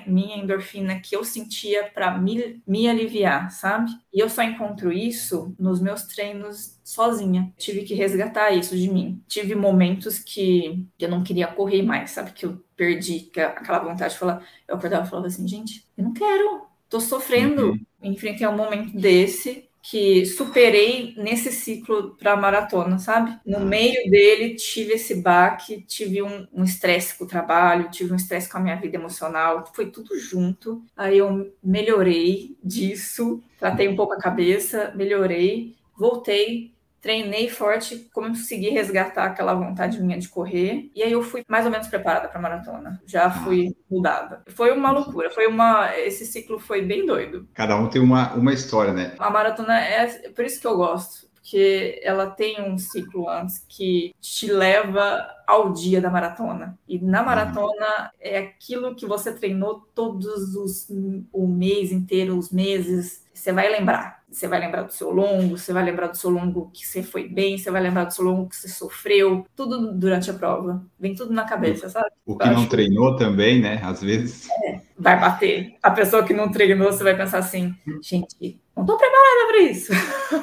[0.06, 3.90] minha endorfina que eu sentia para me, me aliviar, sabe?
[4.12, 7.52] E eu só encontro isso nos meus treinos sozinha.
[7.56, 9.20] Tive que resgatar isso de mim.
[9.26, 12.32] Tive momentos que eu não queria correr mais, sabe?
[12.32, 14.46] Que eu perdi aquela vontade de falar.
[14.68, 17.70] Eu acordava e falava assim, gente, eu não quero, tô sofrendo.
[17.70, 17.86] Uhum.
[18.02, 23.36] Enfrentei um momento desse que superei nesse ciclo para maratona, sabe?
[23.44, 28.16] No meio dele tive esse baque, tive um estresse um com o trabalho, tive um
[28.16, 30.82] estresse com a minha vida emocional, foi tudo junto.
[30.96, 36.71] Aí eu melhorei disso, tratei um pouco a cabeça, melhorei, voltei
[37.02, 41.70] treinei forte, consegui resgatar aquela vontade minha de correr, e aí eu fui mais ou
[41.70, 43.02] menos preparada para maratona.
[43.04, 44.42] Já fui mudada.
[44.48, 47.48] Foi uma loucura, foi uma esse ciclo foi bem doido.
[47.52, 49.14] Cada um tem uma, uma história, né?
[49.18, 54.14] A maratona é por isso que eu gosto, porque ela tem um ciclo antes que
[54.20, 56.78] te leva ao dia da maratona.
[56.86, 57.26] E na uhum.
[57.26, 60.86] maratona é aquilo que você treinou todos os
[61.32, 65.72] o mês inteiro, os meses, você vai lembrar você vai lembrar do seu longo, você
[65.72, 68.48] vai lembrar do seu longo que você foi bem, você vai lembrar do seu longo
[68.48, 70.82] que você sofreu, tudo durante a prova.
[70.98, 72.06] Vem tudo na cabeça, sabe?
[72.24, 73.80] O que não treinou também, né?
[73.84, 74.48] Às vezes.
[74.64, 75.74] É, vai bater.
[75.82, 79.92] A pessoa que não treinou, você vai pensar assim, gente, não tô preparada para isso.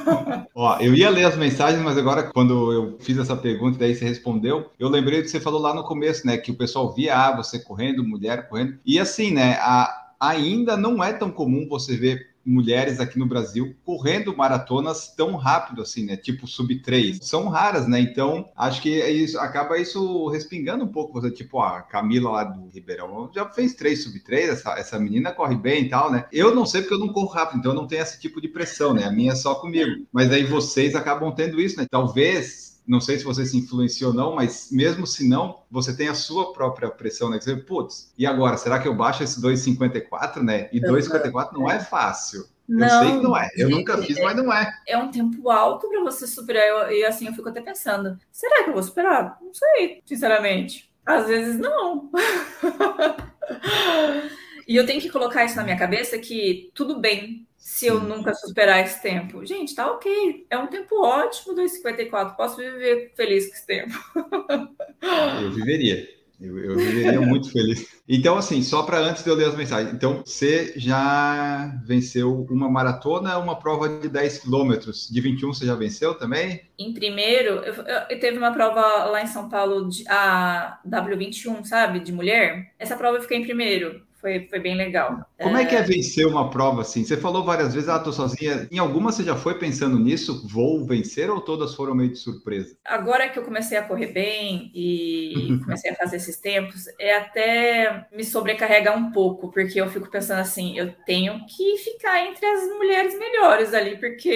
[0.54, 3.95] Ó, eu ia ler as mensagens, mas agora, quando eu fiz essa pergunta e daí
[3.95, 6.38] você respondeu, eu lembrei do que você falou lá no começo, né?
[6.38, 8.78] Que o pessoal via ah, você correndo, mulher correndo.
[8.86, 9.58] E assim, né?
[9.62, 15.36] A, ainda não é tão comum você ver mulheres aqui no Brasil correndo maratonas tão
[15.36, 16.18] rápido assim, né?
[16.18, 17.20] Tipo sub 3.
[17.22, 18.00] São raras, né?
[18.00, 21.14] Então, acho que é isso, acaba isso respingando um pouco.
[21.14, 25.32] Você, tipo, a Camila lá do Ribeirão já fez 3 sub 3, essa, essa menina
[25.32, 26.26] corre bem e tal, né?
[26.32, 28.48] Eu não sei porque eu não corro rápido, então eu não tenho esse tipo de
[28.48, 29.06] pressão, né?
[29.06, 30.06] A minha é só comigo.
[30.12, 31.86] Mas aí vocês acabam tendo isso, né?
[31.90, 36.08] Talvez não sei se você se influenciou ou não, mas mesmo se não, você tem
[36.08, 37.38] a sua própria pressão, né?
[37.38, 40.67] Que você, putz, e agora, será que eu baixo esse 2,54, né?
[40.73, 42.47] E 2,54 não é fácil.
[42.67, 43.49] Não, eu sei que não é.
[43.56, 44.73] Eu nunca fiz, é, mas não é.
[44.88, 46.91] É um tempo alto para você superar.
[46.91, 49.38] E assim eu fico até pensando: será que eu vou superar?
[49.39, 50.91] Não sei, sinceramente.
[51.06, 52.10] Às vezes não.
[54.67, 58.34] e eu tenho que colocar isso na minha cabeça que tudo bem se eu nunca
[58.34, 59.45] superar esse tempo.
[59.45, 60.48] Gente, tá ok.
[60.50, 62.36] É um tempo ótimo, 2,54.
[62.38, 63.93] Posso viver feliz com esse tempo.
[65.43, 66.08] eu viveria.
[66.39, 68.00] Eu, eu viveria muito feliz.
[68.08, 69.93] Então, assim, só para antes de eu ler as mensagens.
[69.93, 75.10] Então, você já venceu uma maratona, uma prova de 10 quilômetros.
[75.10, 76.62] De 21 você já venceu também?
[76.80, 81.99] Em primeiro, eu, eu, teve uma prova lá em São Paulo, de, a W21, sabe?
[81.99, 82.74] De mulher.
[82.80, 85.26] Essa prova eu fiquei em primeiro foi, foi bem legal.
[85.41, 85.63] Como é...
[85.63, 87.03] é que é vencer uma prova assim?
[87.03, 88.67] Você falou várias vezes, ah, tô sozinha.
[88.72, 90.47] Em alguma você já foi pensando nisso?
[90.47, 92.76] Vou vencer ou todas foram meio de surpresa?
[92.86, 98.07] Agora que eu comecei a correr bem e comecei a fazer esses tempos, é até
[98.11, 102.67] me sobrecarregar um pouco, porque eu fico pensando assim, eu tenho que ficar entre as
[102.78, 104.30] mulheres melhores ali, porque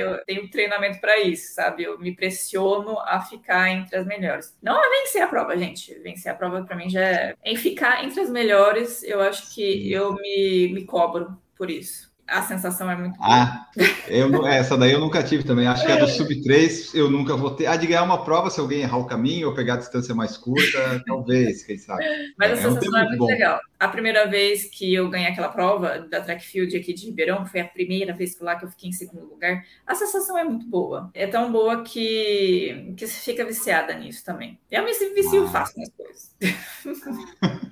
[0.00, 1.84] eu tenho treinamento para isso, sabe?
[1.84, 4.56] Eu me pressiono a ficar entre as melhores.
[4.62, 5.94] Não a vencer a prova, gente.
[6.00, 9.90] Vencer a prova para mim já é em ficar entre as melhores, eu acho que
[9.90, 13.28] eu me, me cobro por isso a sensação é muito boa.
[13.30, 13.66] Ah,
[14.08, 15.66] eu, essa daí eu nunca tive também.
[15.66, 17.66] Acho que a do sub 3 eu nunca vou ter.
[17.66, 20.36] A de ganhar uma prova, se alguém errar o caminho ou pegar a distância mais
[20.36, 22.04] curta, talvez, quem sabe.
[22.38, 23.26] Mas é, a sensação é, um é muito bom.
[23.26, 23.60] legal.
[23.78, 27.60] A primeira vez que eu ganhei aquela prova da track field aqui de Ribeirão, foi
[27.60, 29.64] a primeira vez que lá que eu fiquei em segundo lugar.
[29.86, 31.10] A sensação é muito boa.
[31.14, 34.58] É tão boa que, que você fica viciada nisso também.
[34.70, 35.48] Eu me vicio ah.
[35.48, 36.34] fácil nas coisas.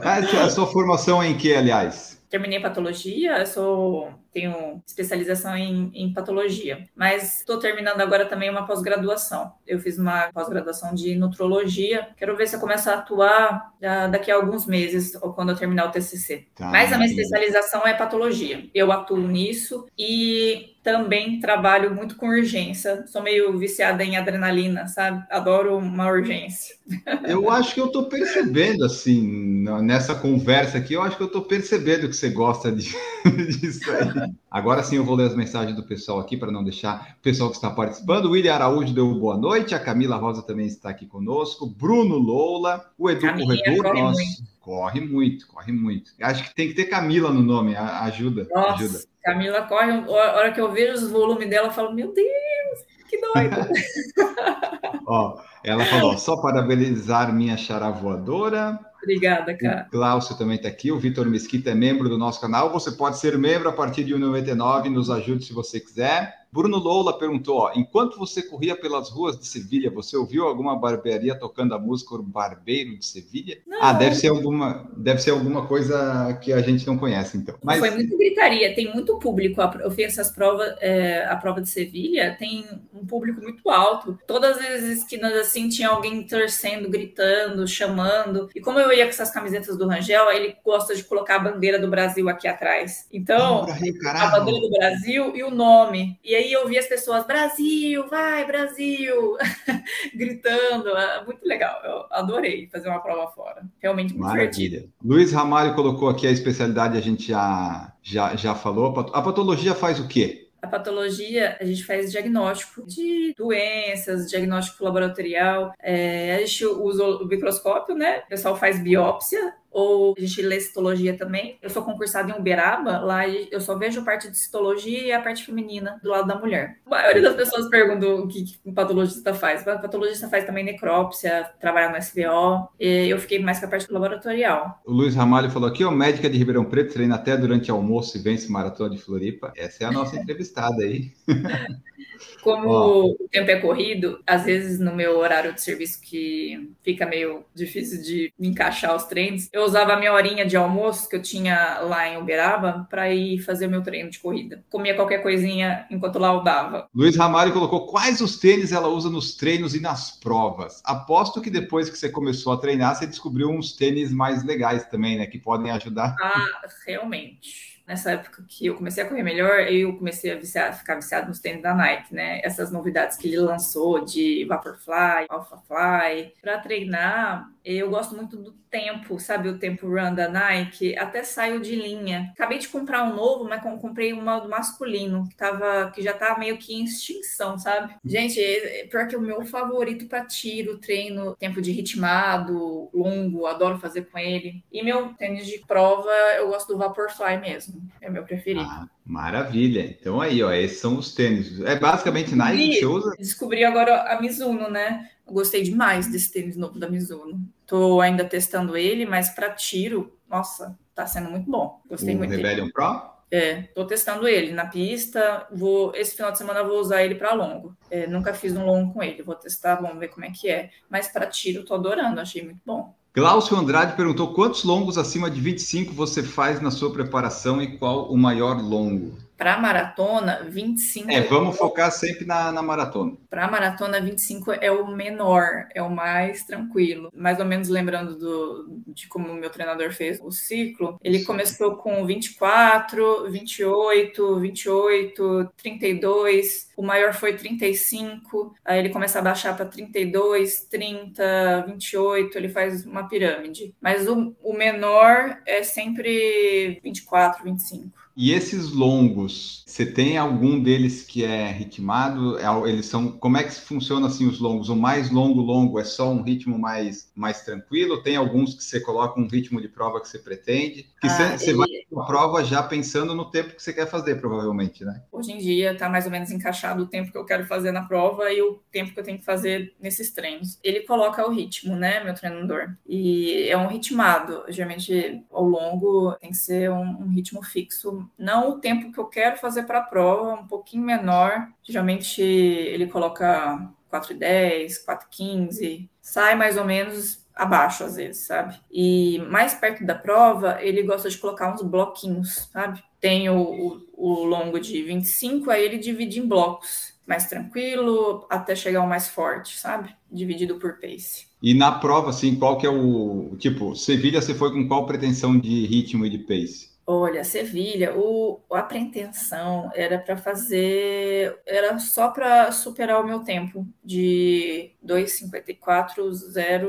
[0.00, 2.20] a sua formação é em que, aliás?
[2.30, 9.52] terminei patologia, sou tenho especialização em, em patologia, mas estou terminando agora também uma pós-graduação.
[9.66, 12.08] Eu fiz uma pós-graduação de nutrologia.
[12.16, 13.72] Quero ver se eu começo a atuar
[14.10, 16.46] daqui a alguns meses ou quando eu terminar o TCC.
[16.54, 18.68] Tá, mas a minha especialização é patologia.
[18.74, 23.06] Eu atuo nisso e também trabalho muito com urgência.
[23.06, 25.22] Sou meio viciada em adrenalina, sabe?
[25.30, 26.76] Adoro uma urgência.
[27.28, 31.42] Eu acho que eu estou percebendo, assim, nessa conversa aqui, eu acho que eu estou
[31.42, 32.92] percebendo que você gosta de,
[33.60, 34.19] disso aí.
[34.50, 37.50] Agora sim eu vou ler as mensagens do pessoal aqui para não deixar o pessoal
[37.50, 38.26] que está participando.
[38.26, 42.84] O William Araújo deu boa noite, a Camila Rosa também está aqui conosco, Bruno Loula,
[42.98, 44.42] o Edu Corredor, corre nossa, muito.
[44.60, 46.10] corre muito, corre muito.
[46.20, 48.98] Acho que tem que ter Camila no nome, ajuda, nossa, ajuda.
[49.22, 53.18] Camila corre, a hora que eu vejo os volumes dela, eu falo, meu Deus, que
[53.18, 53.56] doido.
[55.06, 58.78] Ó, ela falou, só parabenizar minha chará voadora.
[59.02, 59.86] Obrigada, cara.
[59.88, 60.92] O Cláudio também está aqui.
[60.92, 62.70] O Vitor Mesquita é membro do nosso canal.
[62.70, 64.90] Você pode ser membro a partir de 1,99.
[64.90, 66.39] Nos ajude se você quiser.
[66.52, 71.38] Bruno Loula perguntou: ó, enquanto você corria pelas ruas de Sevilha, você ouviu alguma barbearia
[71.38, 73.58] tocando a música O Barbeiro de Sevilha?
[73.66, 73.78] Não.
[73.80, 77.54] Ah, deve ser alguma, deve ser alguma coisa que a gente não conhece, então.
[77.62, 77.78] Mas...
[77.78, 79.60] Foi muito gritaria, tem muito público.
[79.80, 84.18] Eu fiz essas provas, é, a prova de Sevilha tem um público muito alto.
[84.26, 88.48] Todas as esquinas assim tinha alguém torcendo, gritando, chamando.
[88.54, 91.78] E como eu ia com essas camisetas do Rangel, ele gosta de colocar a bandeira
[91.78, 93.06] do Brasil aqui atrás.
[93.12, 93.66] Então,
[94.04, 96.18] a bandeira do Brasil e o nome.
[96.24, 99.36] E aí eu vi as pessoas, Brasil, vai, Brasil,
[100.14, 100.88] gritando.
[100.88, 101.80] É muito legal.
[101.84, 103.62] Eu adorei fazer uma prova fora.
[103.78, 104.50] Realmente muito Maravilha.
[104.50, 104.92] divertido.
[105.04, 108.98] Luiz Ramalho colocou aqui a especialidade, a gente já, já, já falou.
[109.12, 110.48] A patologia faz o quê?
[110.62, 115.72] A patologia, a gente faz diagnóstico de doenças, diagnóstico laboratorial.
[115.80, 118.22] É, a gente usa o microscópio, né?
[118.26, 121.58] O pessoal faz biópsia ou a gente lê citologia também.
[121.62, 125.44] Eu sou concursada em Uberaba, lá eu só vejo parte de citologia e a parte
[125.44, 126.78] feminina do lado da mulher.
[126.86, 129.62] A maioria das pessoas perguntam o que o patologista faz.
[129.62, 132.68] O patologista faz também necrópsia, trabalha no SBO.
[132.78, 134.80] eu fiquei mais com a parte laboratorial.
[134.84, 138.20] O Luiz Ramalho falou aqui, ó, médica de Ribeirão Preto, treina até durante almoço e
[138.20, 139.52] vence maratona de Floripa.
[139.56, 141.12] Essa é a nossa entrevistada aí.
[142.42, 143.10] Como oh.
[143.12, 148.02] o tempo é corrido, às vezes no meu horário de serviço que fica meio difícil
[148.02, 152.08] de encaixar os treinos, eu usava a minha horinha de almoço que eu tinha lá
[152.08, 154.64] em Uberaba para ir fazer o meu treino de corrida.
[154.70, 156.88] Comia qualquer coisinha enquanto lá eu dava.
[156.94, 160.80] Luiz Ramalho colocou quais os tênis ela usa nos treinos e nas provas.
[160.84, 165.18] Aposto que depois que você começou a treinar, você descobriu uns tênis mais legais também,
[165.18, 165.26] né?
[165.26, 166.16] Que podem ajudar.
[166.20, 166.46] Ah,
[166.86, 171.26] realmente nessa época que eu comecei a correr melhor, eu comecei a, viciar, ficar viciado
[171.26, 172.40] nos tênis da Nike, né?
[172.44, 176.32] Essas novidades que ele lançou de Vaporfly, Alphafly.
[176.40, 179.48] Para treinar, eu gosto muito do tempo, sabe?
[179.48, 180.96] O tempo run da Nike.
[180.96, 182.30] Até saiu de linha.
[182.32, 186.38] Acabei de comprar um novo, mas comprei um do masculino, que, tava, que já tá
[186.38, 187.94] meio que em extinção, sabe?
[188.04, 193.78] Gente, é, pior que o meu favorito para tiro, treino, tempo de ritmado, longo, adoro
[193.78, 194.64] fazer com ele.
[194.70, 197.82] E meu tênis de prova, eu gosto do Vaporfly mesmo.
[198.00, 198.60] É meu preferido.
[198.68, 198.88] Ah.
[199.04, 199.96] Maravilha.
[200.00, 201.60] Então aí, ó, esses são os tênis.
[201.62, 203.16] É basicamente Nike que você usa?
[203.18, 205.08] Descobri agora a Mizuno, né?
[205.32, 207.40] gostei demais desse tênis novo da Mizuno.
[207.66, 211.80] Tô ainda testando ele, mas para tiro, nossa, tá sendo muito bom.
[211.88, 212.72] Gostei o muito Rebellion dele.
[212.72, 213.10] Pro?
[213.32, 215.46] É, tô testando ele na pista.
[215.52, 217.76] Vou esse final de semana eu vou usar ele para longo.
[217.88, 219.22] É, nunca fiz um longo com ele.
[219.22, 220.70] Vou testar, vamos ver como é que é.
[220.88, 222.20] Mas para tiro, tô adorando.
[222.20, 222.92] Achei muito bom.
[223.12, 228.08] Glaucio Andrade perguntou quantos longos acima de 25 você faz na sua preparação e qual
[228.08, 229.18] o maior longo?
[229.40, 231.10] Para maratona, 25.
[231.10, 233.16] É, vamos focar sempre na, na maratona.
[233.30, 237.10] Para maratona, 25 é o menor, é o mais tranquilo.
[237.16, 241.76] Mais ou menos lembrando do, de como o meu treinador fez o ciclo, ele começou
[241.76, 246.68] com 24, 28, 28, 32.
[246.76, 252.84] O maior foi 35, aí ele começa a baixar para 32, 30, 28, ele faz
[252.84, 253.74] uma pirâmide.
[253.80, 258.00] Mas o, o menor é sempre 24, 25.
[258.22, 262.38] E esses longos, você tem algum deles que é ritmado?
[262.38, 264.68] É eles são, como é que funciona assim os longos?
[264.68, 268.02] O mais longo longo é só um ritmo mais mais tranquilo?
[268.02, 270.90] Tem alguns que você coloca um ritmo de prova que você pretende?
[271.00, 271.58] Que ah, você, ele...
[271.58, 275.02] vai para a prova já pensando no tempo que você quer fazer, provavelmente, né?
[275.10, 277.86] Hoje em dia está mais ou menos encaixado o tempo que eu quero fazer na
[277.86, 280.58] prova e o tempo que eu tenho que fazer nesses treinos.
[280.62, 282.74] Ele coloca o ritmo, né, meu treinador?
[282.86, 284.44] E é um ritmado.
[284.48, 289.06] Geralmente, ao longo tem que ser um, um ritmo fixo não o tempo que eu
[289.06, 291.48] quero fazer para a prova, um pouquinho menor.
[291.62, 298.60] Geralmente ele coloca 4,10, 4,15, sai mais ou menos abaixo às vezes, sabe?
[298.70, 302.82] E mais perto da prova, ele gosta de colocar uns bloquinhos, sabe?
[303.00, 308.54] Tem o, o, o longo de 25, aí ele divide em blocos, mais tranquilo, até
[308.54, 309.94] chegar ao mais forte, sabe?
[310.12, 311.26] Dividido por pace.
[311.42, 313.34] E na prova, assim, qual que é o...
[313.38, 316.69] Tipo, Sevilha, você foi com qual pretensão de ritmo e de pace?
[316.92, 323.64] Olha, Sevilha, o, a pretensão era para fazer, era só para superar o meu tempo
[323.84, 326.66] de 2,54,0.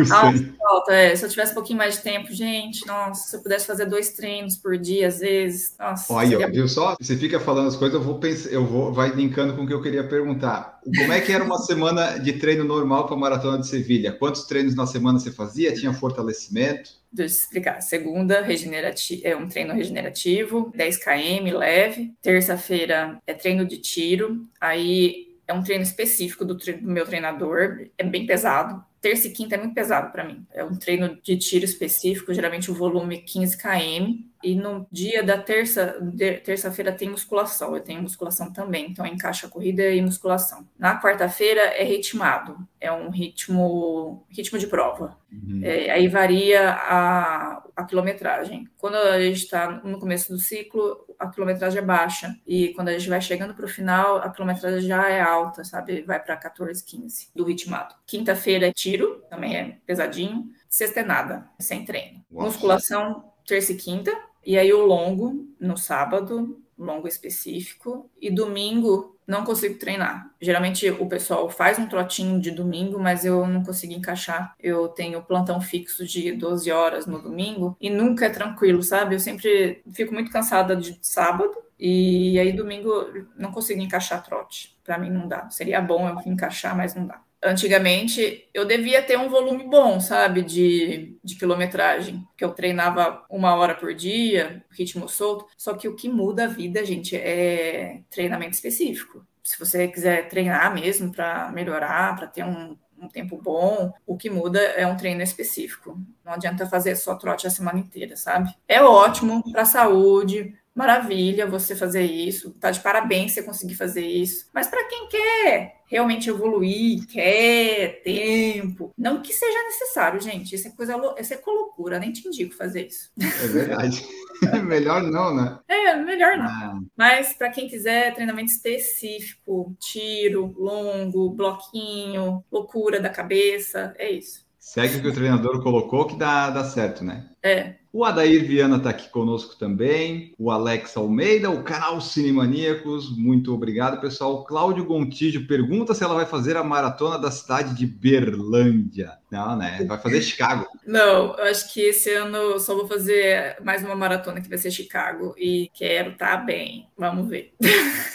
[0.08, 1.14] falta, é.
[1.14, 4.10] Se eu tivesse um pouquinho mais de tempo, gente, nossa, se eu pudesse fazer dois
[4.10, 6.12] treinos por dia, às vezes, nossa.
[6.12, 6.50] Olha, seria...
[6.50, 6.96] viu só?
[7.00, 9.72] Você fica falando as coisas, eu vou pensar, eu vou, vai linkando com o que
[9.72, 10.80] eu queria perguntar.
[10.84, 14.10] Como é que era uma semana de treino normal para maratona de Sevilha?
[14.10, 15.75] Quantos treinos na semana você fazia?
[15.80, 16.90] Tinha fortalecimento?
[17.12, 17.80] Deixa eu explicar.
[17.80, 22.14] Segunda, regenerativo, é um treino regenerativo, 10 km leve.
[22.20, 24.46] Terça-feira é treino de tiro.
[24.60, 28.84] Aí é um treino específico do, tre do meu treinador, é bem pesado.
[29.00, 30.44] Terça e quinta é muito pesado para mim.
[30.52, 34.24] É um treino de tiro específico, geralmente o volume 15 km.
[34.46, 35.98] E no dia da terça,
[36.44, 37.74] terça-feira tem musculação.
[37.74, 40.64] Eu tenho musculação também, então encaixa corrida e musculação.
[40.78, 45.18] Na quarta-feira é ritmado, é um ritmo ritmo de prova.
[45.32, 45.62] Uhum.
[45.64, 48.68] É, aí varia a, a quilometragem.
[48.78, 52.32] Quando a gente está no começo do ciclo, a quilometragem é baixa.
[52.46, 56.02] E quando a gente vai chegando para o final, a quilometragem já é alta, sabe?
[56.02, 57.96] Vai para 14, 15 do ritmado.
[58.06, 60.44] Quinta-feira é tiro, também é pesadinho.
[60.68, 62.24] Sexta é nada, sem treino.
[62.30, 62.46] Nossa.
[62.46, 64.12] Musculação, terça e quinta.
[64.46, 68.08] E aí o longo no sábado, longo específico.
[68.20, 70.30] E domingo não consigo treinar.
[70.40, 74.54] Geralmente o pessoal faz um trotinho de domingo, mas eu não consigo encaixar.
[74.60, 79.16] Eu tenho plantão fixo de 12 horas no domingo e nunca é tranquilo, sabe?
[79.16, 82.90] Eu sempre fico muito cansada de sábado e aí domingo
[83.36, 84.78] não consigo encaixar trote.
[84.84, 85.50] Para mim não dá.
[85.50, 90.42] Seria bom eu encaixar, mas não dá antigamente eu devia ter um volume bom, sabe,
[90.42, 95.46] de, de quilometragem, que eu treinava uma hora por dia, ritmo solto.
[95.56, 99.24] Só que o que muda a vida, gente, é treinamento específico.
[99.42, 104.28] Se você quiser treinar mesmo para melhorar, para ter um, um tempo bom, o que
[104.28, 106.00] muda é um treino específico.
[106.24, 108.52] Não adianta fazer só trote a semana inteira, sabe?
[108.66, 114.06] É ótimo para a saúde, maravilha você fazer isso, tá de parabéns você conseguir fazer
[114.06, 114.46] isso.
[114.52, 120.54] Mas para quem quer realmente evoluir, quer tempo, não que seja necessário, gente.
[120.54, 123.10] Isso é coisa, isso é loucura, nem te indico fazer isso.
[123.18, 124.06] É verdade.
[124.66, 125.58] melhor não, né?
[125.66, 126.44] É, melhor não.
[126.44, 126.80] Ah.
[126.94, 134.45] Mas para quem quiser treinamento específico, tiro, longo, bloquinho, loucura da cabeça, é isso.
[134.66, 137.26] Segue o que o treinador colocou que dá, dá certo, né?
[137.40, 137.74] É.
[137.92, 144.00] O Adair Viana está aqui conosco também, o Alex Almeida, o canal Cinemaníacos, muito obrigado,
[144.00, 144.44] pessoal.
[144.44, 149.12] Cláudio Gontijo pergunta se ela vai fazer a maratona da cidade de Berlândia.
[149.30, 149.84] Não, né?
[149.86, 150.66] Vai fazer Chicago.
[150.84, 154.72] Não, eu acho que esse ano só vou fazer mais uma maratona que vai ser
[154.72, 156.88] Chicago e quero estar tá bem.
[156.98, 157.54] Vamos ver.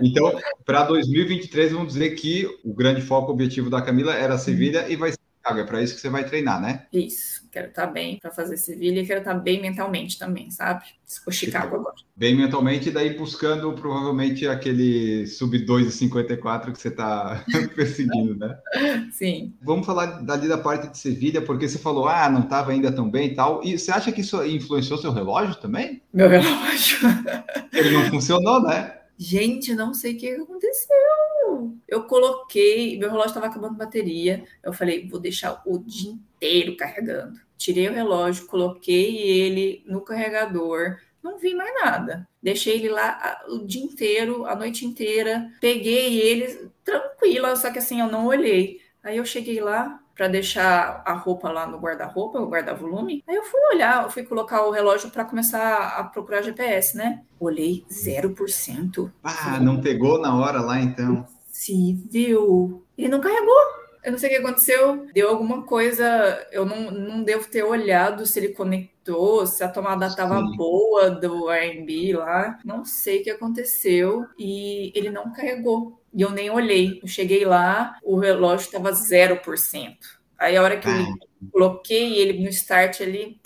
[0.00, 0.32] Então,
[0.64, 5.10] para 2023, vamos dizer que o grande foco objetivo da Camila era Sevilha e vai
[5.10, 5.18] ser
[5.48, 5.60] Chicago.
[5.60, 6.86] É para isso que você vai treinar, né?
[6.92, 10.84] Isso quero estar bem para fazer Sevilha e quero estar bem mentalmente também, sabe?
[11.26, 11.94] O Chicago agora.
[12.14, 17.44] Bem mentalmente, e daí buscando provavelmente aquele sub 2,54 que você está
[17.74, 18.58] perseguindo, né?
[19.10, 19.54] Sim.
[19.62, 23.10] Vamos falar dali da parte de Sevilha, porque você falou, ah, não estava ainda tão
[23.10, 23.62] bem e tal.
[23.64, 26.02] E você acha que isso influenciou seu relógio também?
[26.12, 26.98] Meu relógio.
[27.72, 28.97] Ele não funcionou, né?
[29.18, 30.96] Gente, não sei o que aconteceu.
[31.88, 34.44] Eu coloquei, meu relógio estava acabando bateria.
[34.62, 37.40] Eu falei, vou deixar o dia inteiro carregando.
[37.56, 42.28] Tirei o relógio, coloquei ele no carregador, não vi mais nada.
[42.40, 45.50] Deixei ele lá o dia inteiro, a noite inteira.
[45.60, 48.80] Peguei ele tranquila, só que assim eu não olhei.
[49.02, 53.22] Aí eu cheguei lá, para deixar a roupa lá no guarda-roupa, o guarda-volume.
[53.24, 57.22] Aí eu fui olhar, eu fui colocar o relógio para começar a procurar GPS, né?
[57.38, 59.12] Olhei 0%.
[59.22, 61.24] Ah, não pegou na hora lá então?
[61.46, 62.82] Possível.
[62.98, 63.54] Ele não carregou.
[64.02, 65.06] Eu não sei o que aconteceu.
[65.14, 66.04] Deu alguma coisa.
[66.50, 71.48] Eu não, não devo ter olhado se ele conectou, se a tomada estava boa do
[71.48, 72.58] Airbnb lá.
[72.64, 74.26] Não sei o que aconteceu.
[74.36, 75.97] E ele não carregou.
[76.12, 77.00] E eu nem olhei.
[77.02, 79.96] Eu cheguei lá, o relógio estava 0%.
[80.38, 83.40] Aí a hora que eu coloquei ele no start ali,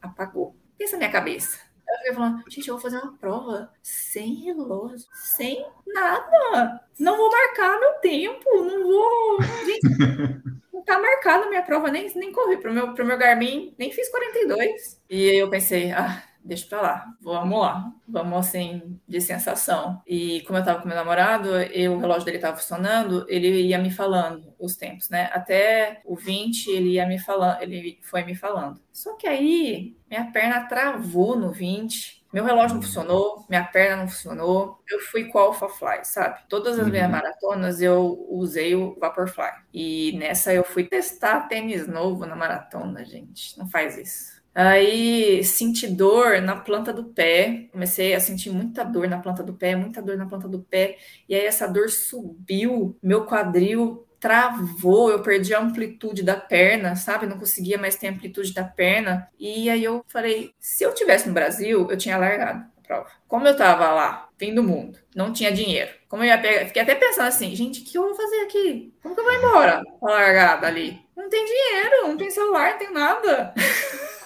[0.00, 0.56] apagou.
[0.76, 1.58] Pensa na minha cabeça.
[1.86, 6.80] Eu fiquei falando, gente, eu vou fazer uma prova sem relógio, sem nada.
[6.98, 9.42] Não vou marcar meu tempo, não vou.
[9.64, 9.80] Gente,
[10.72, 12.58] não tá marcada a minha prova, nem, nem corri.
[12.58, 15.00] Pro meu, pro meu Garmin, nem fiz 42.
[15.08, 20.00] E aí eu pensei, ah, deixa pra lá, vamos lá, vamos assim, de sensação.
[20.06, 23.78] E como eu tava com meu namorado, eu, o relógio dele tava funcionando, ele ia
[23.78, 25.30] me falando os tempos, né?
[25.32, 28.80] Até o 20 ele ia me falando, ele foi me falando.
[28.92, 32.18] Só que aí minha perna travou no 20.
[32.32, 34.82] Meu relógio não funcionou, minha perna não funcionou.
[34.88, 36.40] Eu fui com o AlphaFly, sabe?
[36.48, 36.90] Todas as uhum.
[36.90, 39.52] minhas maratonas eu usei o Vaporfly.
[39.72, 43.58] E nessa eu fui testar tênis novo na maratona, gente.
[43.58, 44.37] Não faz isso.
[44.60, 49.54] Aí senti dor na planta do pé, comecei a sentir muita dor na planta do
[49.54, 50.98] pé, muita dor na planta do pé,
[51.28, 57.24] e aí essa dor subiu, meu quadril travou, eu perdi a amplitude da perna, sabe?
[57.24, 59.28] Não conseguia mais ter amplitude da perna.
[59.38, 63.06] E aí eu falei, se eu tivesse no Brasil, eu tinha largado a prova.
[63.28, 65.92] Como eu tava lá, fim do mundo, não tinha dinheiro.
[66.08, 68.92] Como eu ia pegar, fiquei até pensando assim, gente, o que eu vou fazer aqui?
[69.00, 69.84] Como que eu vou embora?
[70.02, 71.00] Largada ali.
[71.16, 73.54] Não tem dinheiro, não tem celular, não tem nada.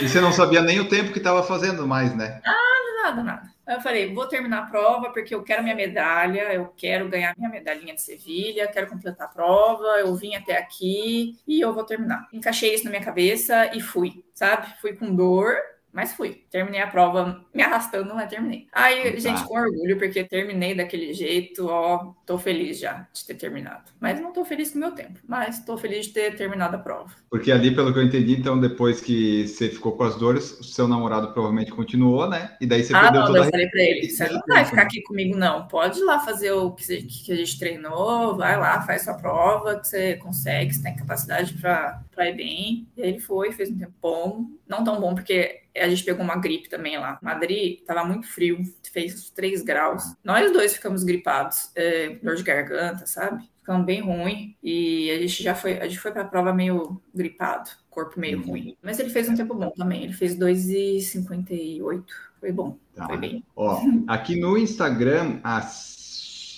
[0.00, 2.40] E você não sabia nem o tempo que estava fazendo mais, né?
[2.44, 3.54] Nada, nada, nada.
[3.66, 7.34] Aí eu falei, vou terminar a prova porque eu quero minha medalha, eu quero ganhar
[7.36, 11.84] minha medalhinha de Sevilha, quero completar a prova, eu vim até aqui e eu vou
[11.84, 12.28] terminar.
[12.32, 14.66] Encaixei isso na minha cabeça e fui, sabe?
[14.80, 15.56] Fui com dor,
[15.94, 16.42] Mas fui.
[16.50, 18.66] Terminei a prova me arrastando, mas terminei.
[18.72, 19.18] Aí, Tá.
[19.20, 23.84] gente, com orgulho, porque terminei daquele jeito, ó, tô feliz já de ter terminado.
[24.00, 26.80] Mas não tô feliz com o meu tempo, mas tô feliz de ter terminado a
[26.80, 27.12] prova.
[27.30, 30.64] Porque ali, pelo que eu entendi, então, depois que você ficou com as dores, o
[30.64, 32.56] seu namorado provavelmente continuou, né?
[32.60, 34.64] E daí você ah, perdeu não, toda eu a falei pra ele, você não vai
[34.64, 35.68] ficar aqui comigo, não.
[35.68, 39.86] Pode ir lá fazer o que a gente treinou, vai lá, faz sua prova, que
[39.86, 42.88] você consegue, você tem capacidade pra, pra ir bem.
[42.96, 44.46] E aí ele foi, fez um tempo bom.
[44.66, 47.18] Não tão bom, porque a gente pegou uma gripe também lá.
[47.22, 48.58] Madrid tava muito frio,
[48.92, 50.02] fez uns 3 graus.
[50.22, 53.48] Nós dois ficamos gripados, é, dor de garganta, sabe?
[53.58, 54.56] Ficamos bem ruim.
[54.62, 58.46] E a gente já foi, a gente foi pra prova meio gripado, corpo meio Uhum.
[58.46, 58.76] ruim.
[58.82, 60.04] Mas ele fez um tempo bom também.
[60.04, 62.04] Ele fez 2,58.
[62.40, 62.76] Foi bom.
[62.94, 63.06] Tá.
[63.06, 63.44] Foi bem.
[63.56, 65.60] Ó, aqui no Instagram, a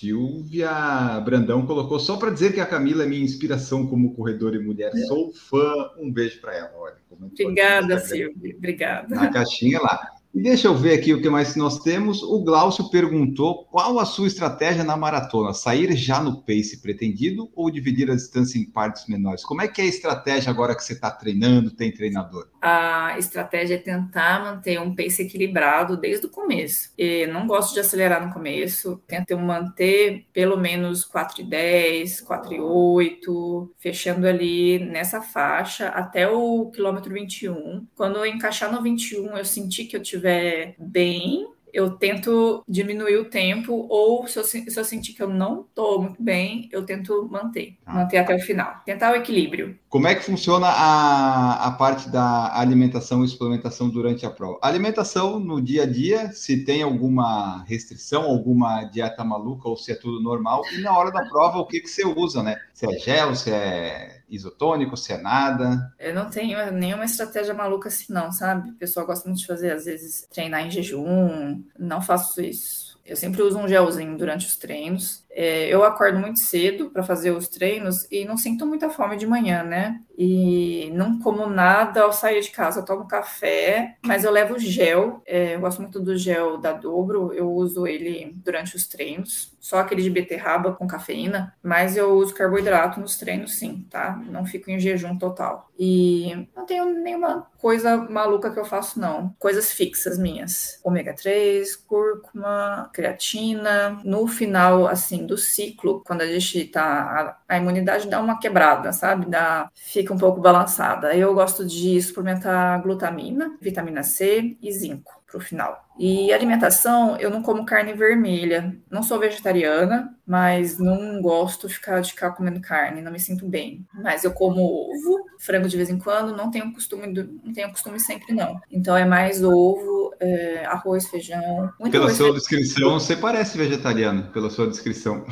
[0.01, 4.59] Silvia Brandão colocou só para dizer que a Camila é minha inspiração como corredora e
[4.59, 4.93] mulher.
[5.07, 5.91] Sou fã.
[5.99, 6.73] Um beijo para ela.
[6.77, 8.55] Olha, no Obrigada, Silvia.
[8.57, 9.15] Obrigada.
[9.15, 10.16] Na caixinha lá.
[10.37, 12.23] E deixa eu ver aqui o que mais nós temos.
[12.23, 15.55] O Glaucio perguntou qual a sua estratégia na maratona?
[15.55, 19.43] Sair já no pace pretendido ou dividir a distância em partes menores?
[19.43, 22.49] Como é que é a estratégia agora que você está treinando, tem treinador?
[22.61, 26.91] A estratégia é tentar manter um pace equilibrado desde o começo.
[26.99, 29.01] E não gosto de acelerar no começo.
[29.07, 37.87] Tento manter pelo menos 4,10, 4,8, fechando ali nessa faixa até o quilômetro 21.
[37.95, 43.27] Quando eu encaixar no 21, eu senti que eu estiver bem, eu tento diminuir o
[43.29, 47.29] tempo, ou se eu, se eu sentir que eu não estou muito bem, eu tento
[47.31, 47.97] manter, Ah.
[47.97, 48.81] manter até o final.
[48.87, 49.79] Tentar o equilíbrio.
[49.91, 54.59] Como é que funciona a, a parte da alimentação e suplementação durante a prova?
[54.63, 59.93] A alimentação no dia a dia, se tem alguma restrição, alguma dieta maluca ou se
[59.93, 62.57] é tudo normal, e na hora da prova, o que, que você usa, né?
[62.73, 65.93] Se é gel, se é isotônico, se é nada.
[65.99, 68.71] Eu não tenho nenhuma estratégia maluca assim, não, sabe?
[68.71, 71.63] O pessoal gosta muito de fazer, às vezes, treinar em jejum.
[71.79, 72.99] Não faço isso.
[73.05, 75.25] Eu sempre uso um gelzinho durante os treinos.
[75.39, 79.27] É, eu acordo muito cedo para fazer os treinos e não sinto muita fome de
[79.27, 80.01] manhã, né?
[80.17, 82.81] E não como nada ao sair de casa.
[82.81, 85.21] Eu tomo café, mas eu levo gel.
[85.27, 87.35] É, eu gosto muito do gel da Dobro.
[87.35, 89.55] Eu uso ele durante os treinos.
[89.61, 91.55] Só aquele de beterraba com cafeína.
[91.63, 94.19] Mas eu uso carboidrato nos treinos, sim, tá?
[94.31, 95.69] Não fico em jejum total.
[95.79, 99.35] E não tenho nenhuma coisa maluca que eu faço, não.
[99.39, 100.81] Coisas fixas minhas.
[100.85, 104.01] Ômega 3, cúrcuma, creatina.
[104.05, 107.37] No final, assim, do ciclo, quando a gente tá.
[107.49, 109.27] A, a imunidade dá uma quebrada, sabe?
[109.27, 111.15] Dá, fica um pouco balançada.
[111.15, 115.85] Eu gosto de suplementar glutamina, vitamina C e zinco pro final.
[115.99, 118.77] E alimentação, eu não como carne vermelha.
[118.91, 123.47] Não sou vegetariana, mas não gosto de ficar, de ficar comendo carne, não me sinto
[123.47, 123.85] bem.
[123.95, 127.07] Mas eu como ovo, frango de vez em quando, não tenho costume,
[127.43, 128.61] não tenho costume sempre não.
[128.71, 131.71] Então é mais ovo, é, arroz, feijão.
[131.91, 135.25] Pela sua descrição, você parece vegetariano, pela sua descrição.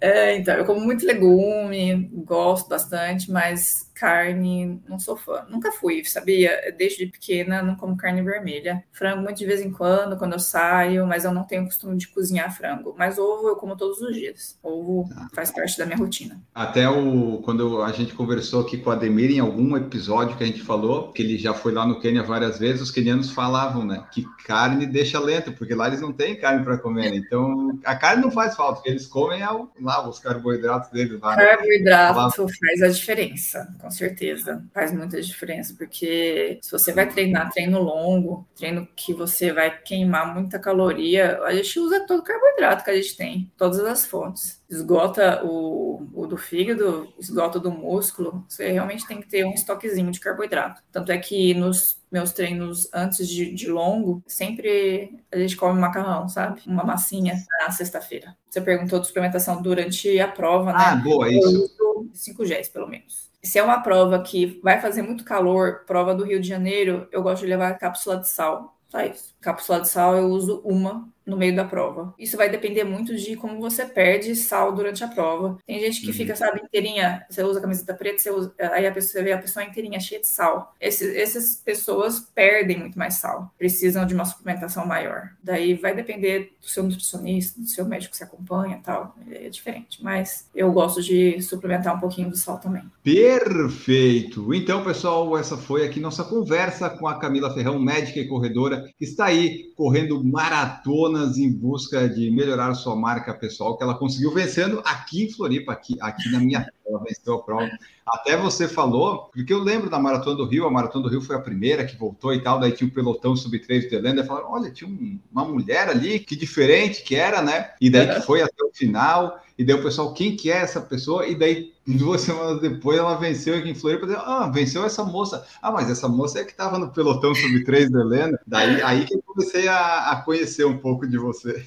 [0.00, 5.44] É, então, eu como muito legume, gosto bastante, mas carne não sou fã.
[5.50, 6.74] Nunca fui, sabia?
[6.76, 8.82] Desde pequena não como carne vermelha.
[8.90, 12.08] Frango muito de vez em quando, quando eu saio, mas eu não tenho costume de
[12.08, 12.94] cozinhar frango.
[12.96, 14.58] Mas ovo eu como todos os dias.
[14.62, 16.40] Ovo faz parte da minha rotina.
[16.54, 20.46] Até o quando a gente conversou aqui com o Ademir em algum episódio que a
[20.46, 24.02] gente falou, que ele já foi lá no Quênia várias vezes, os quenianos falavam, né,
[24.10, 27.16] que carne deixa lento, porque lá eles não têm carne para comer, né?
[27.16, 29.48] Então a carne não faz falta, o que eles comem é
[29.80, 31.36] lá os carboidratos deles lá.
[31.36, 31.44] né?
[31.44, 34.64] Carboidrato faz a diferença, com certeza.
[34.72, 40.34] Faz muita diferença, porque se você vai treinar treino longo, treino que você vai queimar
[40.34, 44.60] muita caloria, a gente usa todo o carboidrato que a gente tem, todas as fontes.
[44.68, 49.52] Esgota o, o do fígado, esgota o do músculo, você realmente tem que ter um
[49.52, 50.82] estoquezinho de carboidrato.
[50.92, 56.28] Tanto é que nos meus treinos antes de, de longo, sempre a gente come macarrão,
[56.28, 56.60] sabe?
[56.66, 58.36] Uma massinha na sexta-feira.
[58.48, 60.78] Você perguntou de suplementação durante a prova, né?
[60.78, 61.48] Ah, boa, Eu isso.
[61.48, 63.29] uso 5 Gs, pelo menos.
[63.42, 67.22] Se é uma prova que vai fazer muito calor, prova do Rio de Janeiro, eu
[67.22, 68.78] gosto de levar cápsula de sal.
[68.88, 69.34] Só isso.
[69.40, 72.14] Cápsula de sal eu uso uma no meio da prova.
[72.18, 75.58] Isso vai depender muito de como você perde sal durante a prova.
[75.66, 76.12] Tem gente que Uhum.
[76.12, 77.24] fica, sabe, inteirinha.
[77.30, 80.20] Você usa camiseta preta, você usa, aí a pessoa você vê a pessoa inteirinha cheia
[80.20, 80.74] de sal.
[80.80, 83.52] Esses, essas pessoas perdem muito mais sal.
[83.58, 85.30] Precisam de uma suplementação maior.
[85.42, 89.14] Daí vai depender do seu nutricionista, do seu médico que você acompanha e tal.
[89.30, 90.02] É diferente.
[90.02, 92.82] Mas eu gosto de suplementar um pouquinho do sal também.
[93.02, 94.52] Perfeito.
[94.54, 99.04] Então, pessoal, essa foi aqui nossa conversa com a Camila Ferrão, médica e corredora, que
[99.04, 104.82] está aí correndo maratonas em busca de melhorar sua marca pessoal, que ela conseguiu vencendo
[104.84, 107.70] aqui em Floripa, aqui, aqui na minha ela venceu a prova.
[108.06, 111.36] Até você falou, porque eu lembro da Maratona do Rio, a Maratona do Rio foi
[111.36, 114.50] a primeira que voltou e tal, daí tinha o pelotão sub-3 do Helena, e falaram,
[114.50, 117.70] olha, tinha um, uma mulher ali, que diferente que era, né?
[117.80, 120.80] E daí que foi até o final, e daí o pessoal, quem que é essa
[120.80, 121.26] pessoa?
[121.26, 125.46] E daí, duas semanas depois, ela venceu aqui em Floripa, ah, venceu essa moça.
[125.60, 128.40] Ah, mas essa moça é que estava no pelotão sub-3 do Helena.
[128.46, 131.62] Daí, aí que eu comecei a, a conhecer um pouco de você.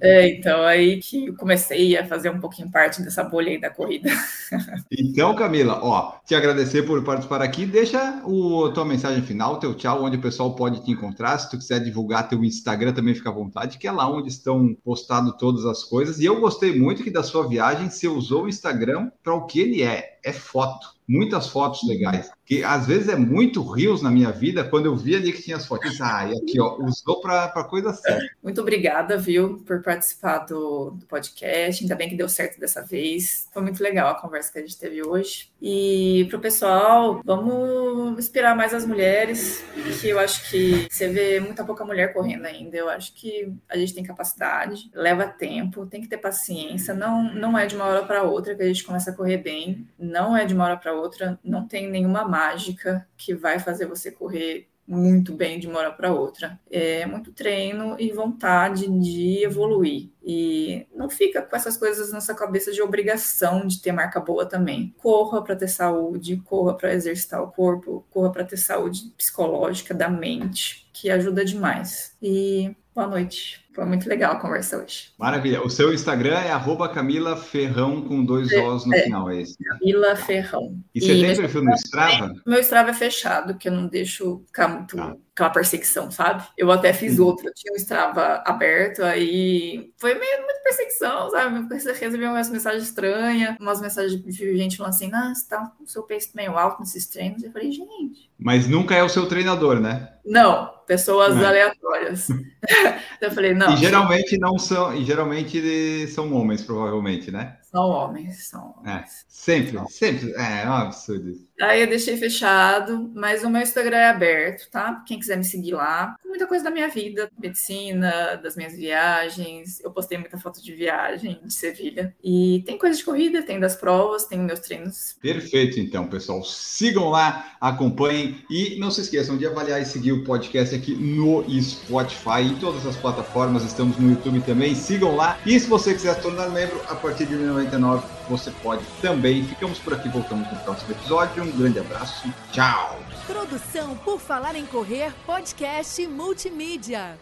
[0.00, 3.70] É, então aí que eu comecei a fazer um pouquinho parte dessa bolha aí da
[3.70, 4.10] corrida.
[4.90, 7.66] Então, Camila, ó, te agradecer por participar aqui.
[7.66, 11.38] Deixa o tua mensagem final, teu tchau, onde o pessoal pode te encontrar.
[11.38, 14.74] Se tu quiser divulgar teu Instagram, também fica à vontade, que é lá onde estão
[14.84, 16.18] postado todas as coisas.
[16.18, 19.60] E eu gostei muito que da sua viagem você usou o Instagram para o que
[19.60, 22.30] ele é, é foto muitas fotos legais.
[22.44, 25.56] Que às vezes é muito rios na minha vida, quando eu vi ali que tinha
[25.56, 28.26] as fotos, ah, e aqui, ó, usou para coisa certa.
[28.42, 31.82] Muito obrigada, viu, por participar do, do, podcast.
[31.82, 33.48] Ainda bem que deu certo dessa vez.
[33.52, 35.50] Foi muito legal a conversa que a gente teve hoje.
[35.60, 39.62] E para o pessoal, vamos inspirar mais as mulheres,
[40.00, 42.78] que eu acho que você vê muita pouca mulher correndo ainda.
[42.78, 46.94] Eu acho que a gente tem capacidade, leva tempo, tem que ter paciência.
[46.94, 49.86] Não, não é de uma hora para outra que a gente começa a correr bem,
[50.08, 54.10] não é de uma hora para outra, não tem nenhuma mágica que vai fazer você
[54.10, 56.58] correr muito bem de uma hora para outra.
[56.70, 60.08] É muito treino e vontade de evoluir.
[60.24, 64.46] E não fica com essas coisas na sua cabeça de obrigação de ter marca boa
[64.46, 64.94] também.
[64.96, 70.08] Corra para ter saúde, corra para exercitar o corpo, corra para ter saúde psicológica da
[70.08, 72.16] mente, que ajuda demais.
[72.20, 73.64] E boa noite.
[73.72, 75.10] Foi muito legal a conversa hoje.
[75.16, 75.62] Maravilha.
[75.62, 79.42] O seu Instagram é arroba Camila Ferrão com dois é, Os no é, final, é
[79.42, 79.56] isso?
[79.62, 80.76] Camila Ferrão.
[80.92, 82.34] E você e tem perfil no Strava?
[82.44, 85.16] Meu Strava é fechado, que eu não deixo ficar muito tá.
[85.38, 86.42] Aquela perseguição, sabe?
[86.56, 91.58] Eu até fiz outro, eu tinha o Strava aberto, aí foi meio muita perseguição, sabe?
[91.58, 95.84] Eu recebi umas mensagens estranhas, umas mensagens de gente falando assim, ah, você tá com
[95.84, 97.42] o seu peso meio alto nesses treinos.
[97.42, 98.28] Eu falei, gente.
[98.38, 100.12] Mas nunca é o seu treinador, né?
[100.24, 101.46] Não, pessoas é.
[101.46, 102.28] aleatórias.
[103.20, 103.72] eu falei, não.
[103.72, 107.58] E geralmente não são, e geralmente são homens, provavelmente, né?
[107.62, 108.94] São homens, são é, homens.
[108.96, 110.32] É, sempre, sempre.
[110.32, 111.47] É, é um absurdo isso.
[111.60, 115.02] Aí eu deixei fechado, mas o meu Instagram é aberto, tá?
[115.06, 116.16] Quem quiser me seguir lá.
[116.24, 119.80] Muita coisa da minha vida, medicina, das minhas viagens.
[119.80, 122.14] Eu postei muita foto de viagem de Sevilha.
[122.22, 125.16] E tem coisa de corrida, tem das provas, tem meus treinos.
[125.20, 126.44] Perfeito, então, pessoal.
[126.44, 131.44] Sigam lá, acompanhem e não se esqueçam de avaliar e seguir o podcast aqui no
[131.60, 133.64] Spotify, em todas as plataformas.
[133.64, 134.74] Estamos no YouTube também.
[134.74, 135.38] Sigam lá.
[135.44, 139.44] E se você quiser se tornar membro, a partir de 99 você pode também.
[139.44, 141.42] Ficamos por aqui, voltamos no próximo episódio.
[141.42, 142.98] Um grande abraço, tchau!
[143.26, 147.18] Produção por Falar em Correr, podcast multimídia.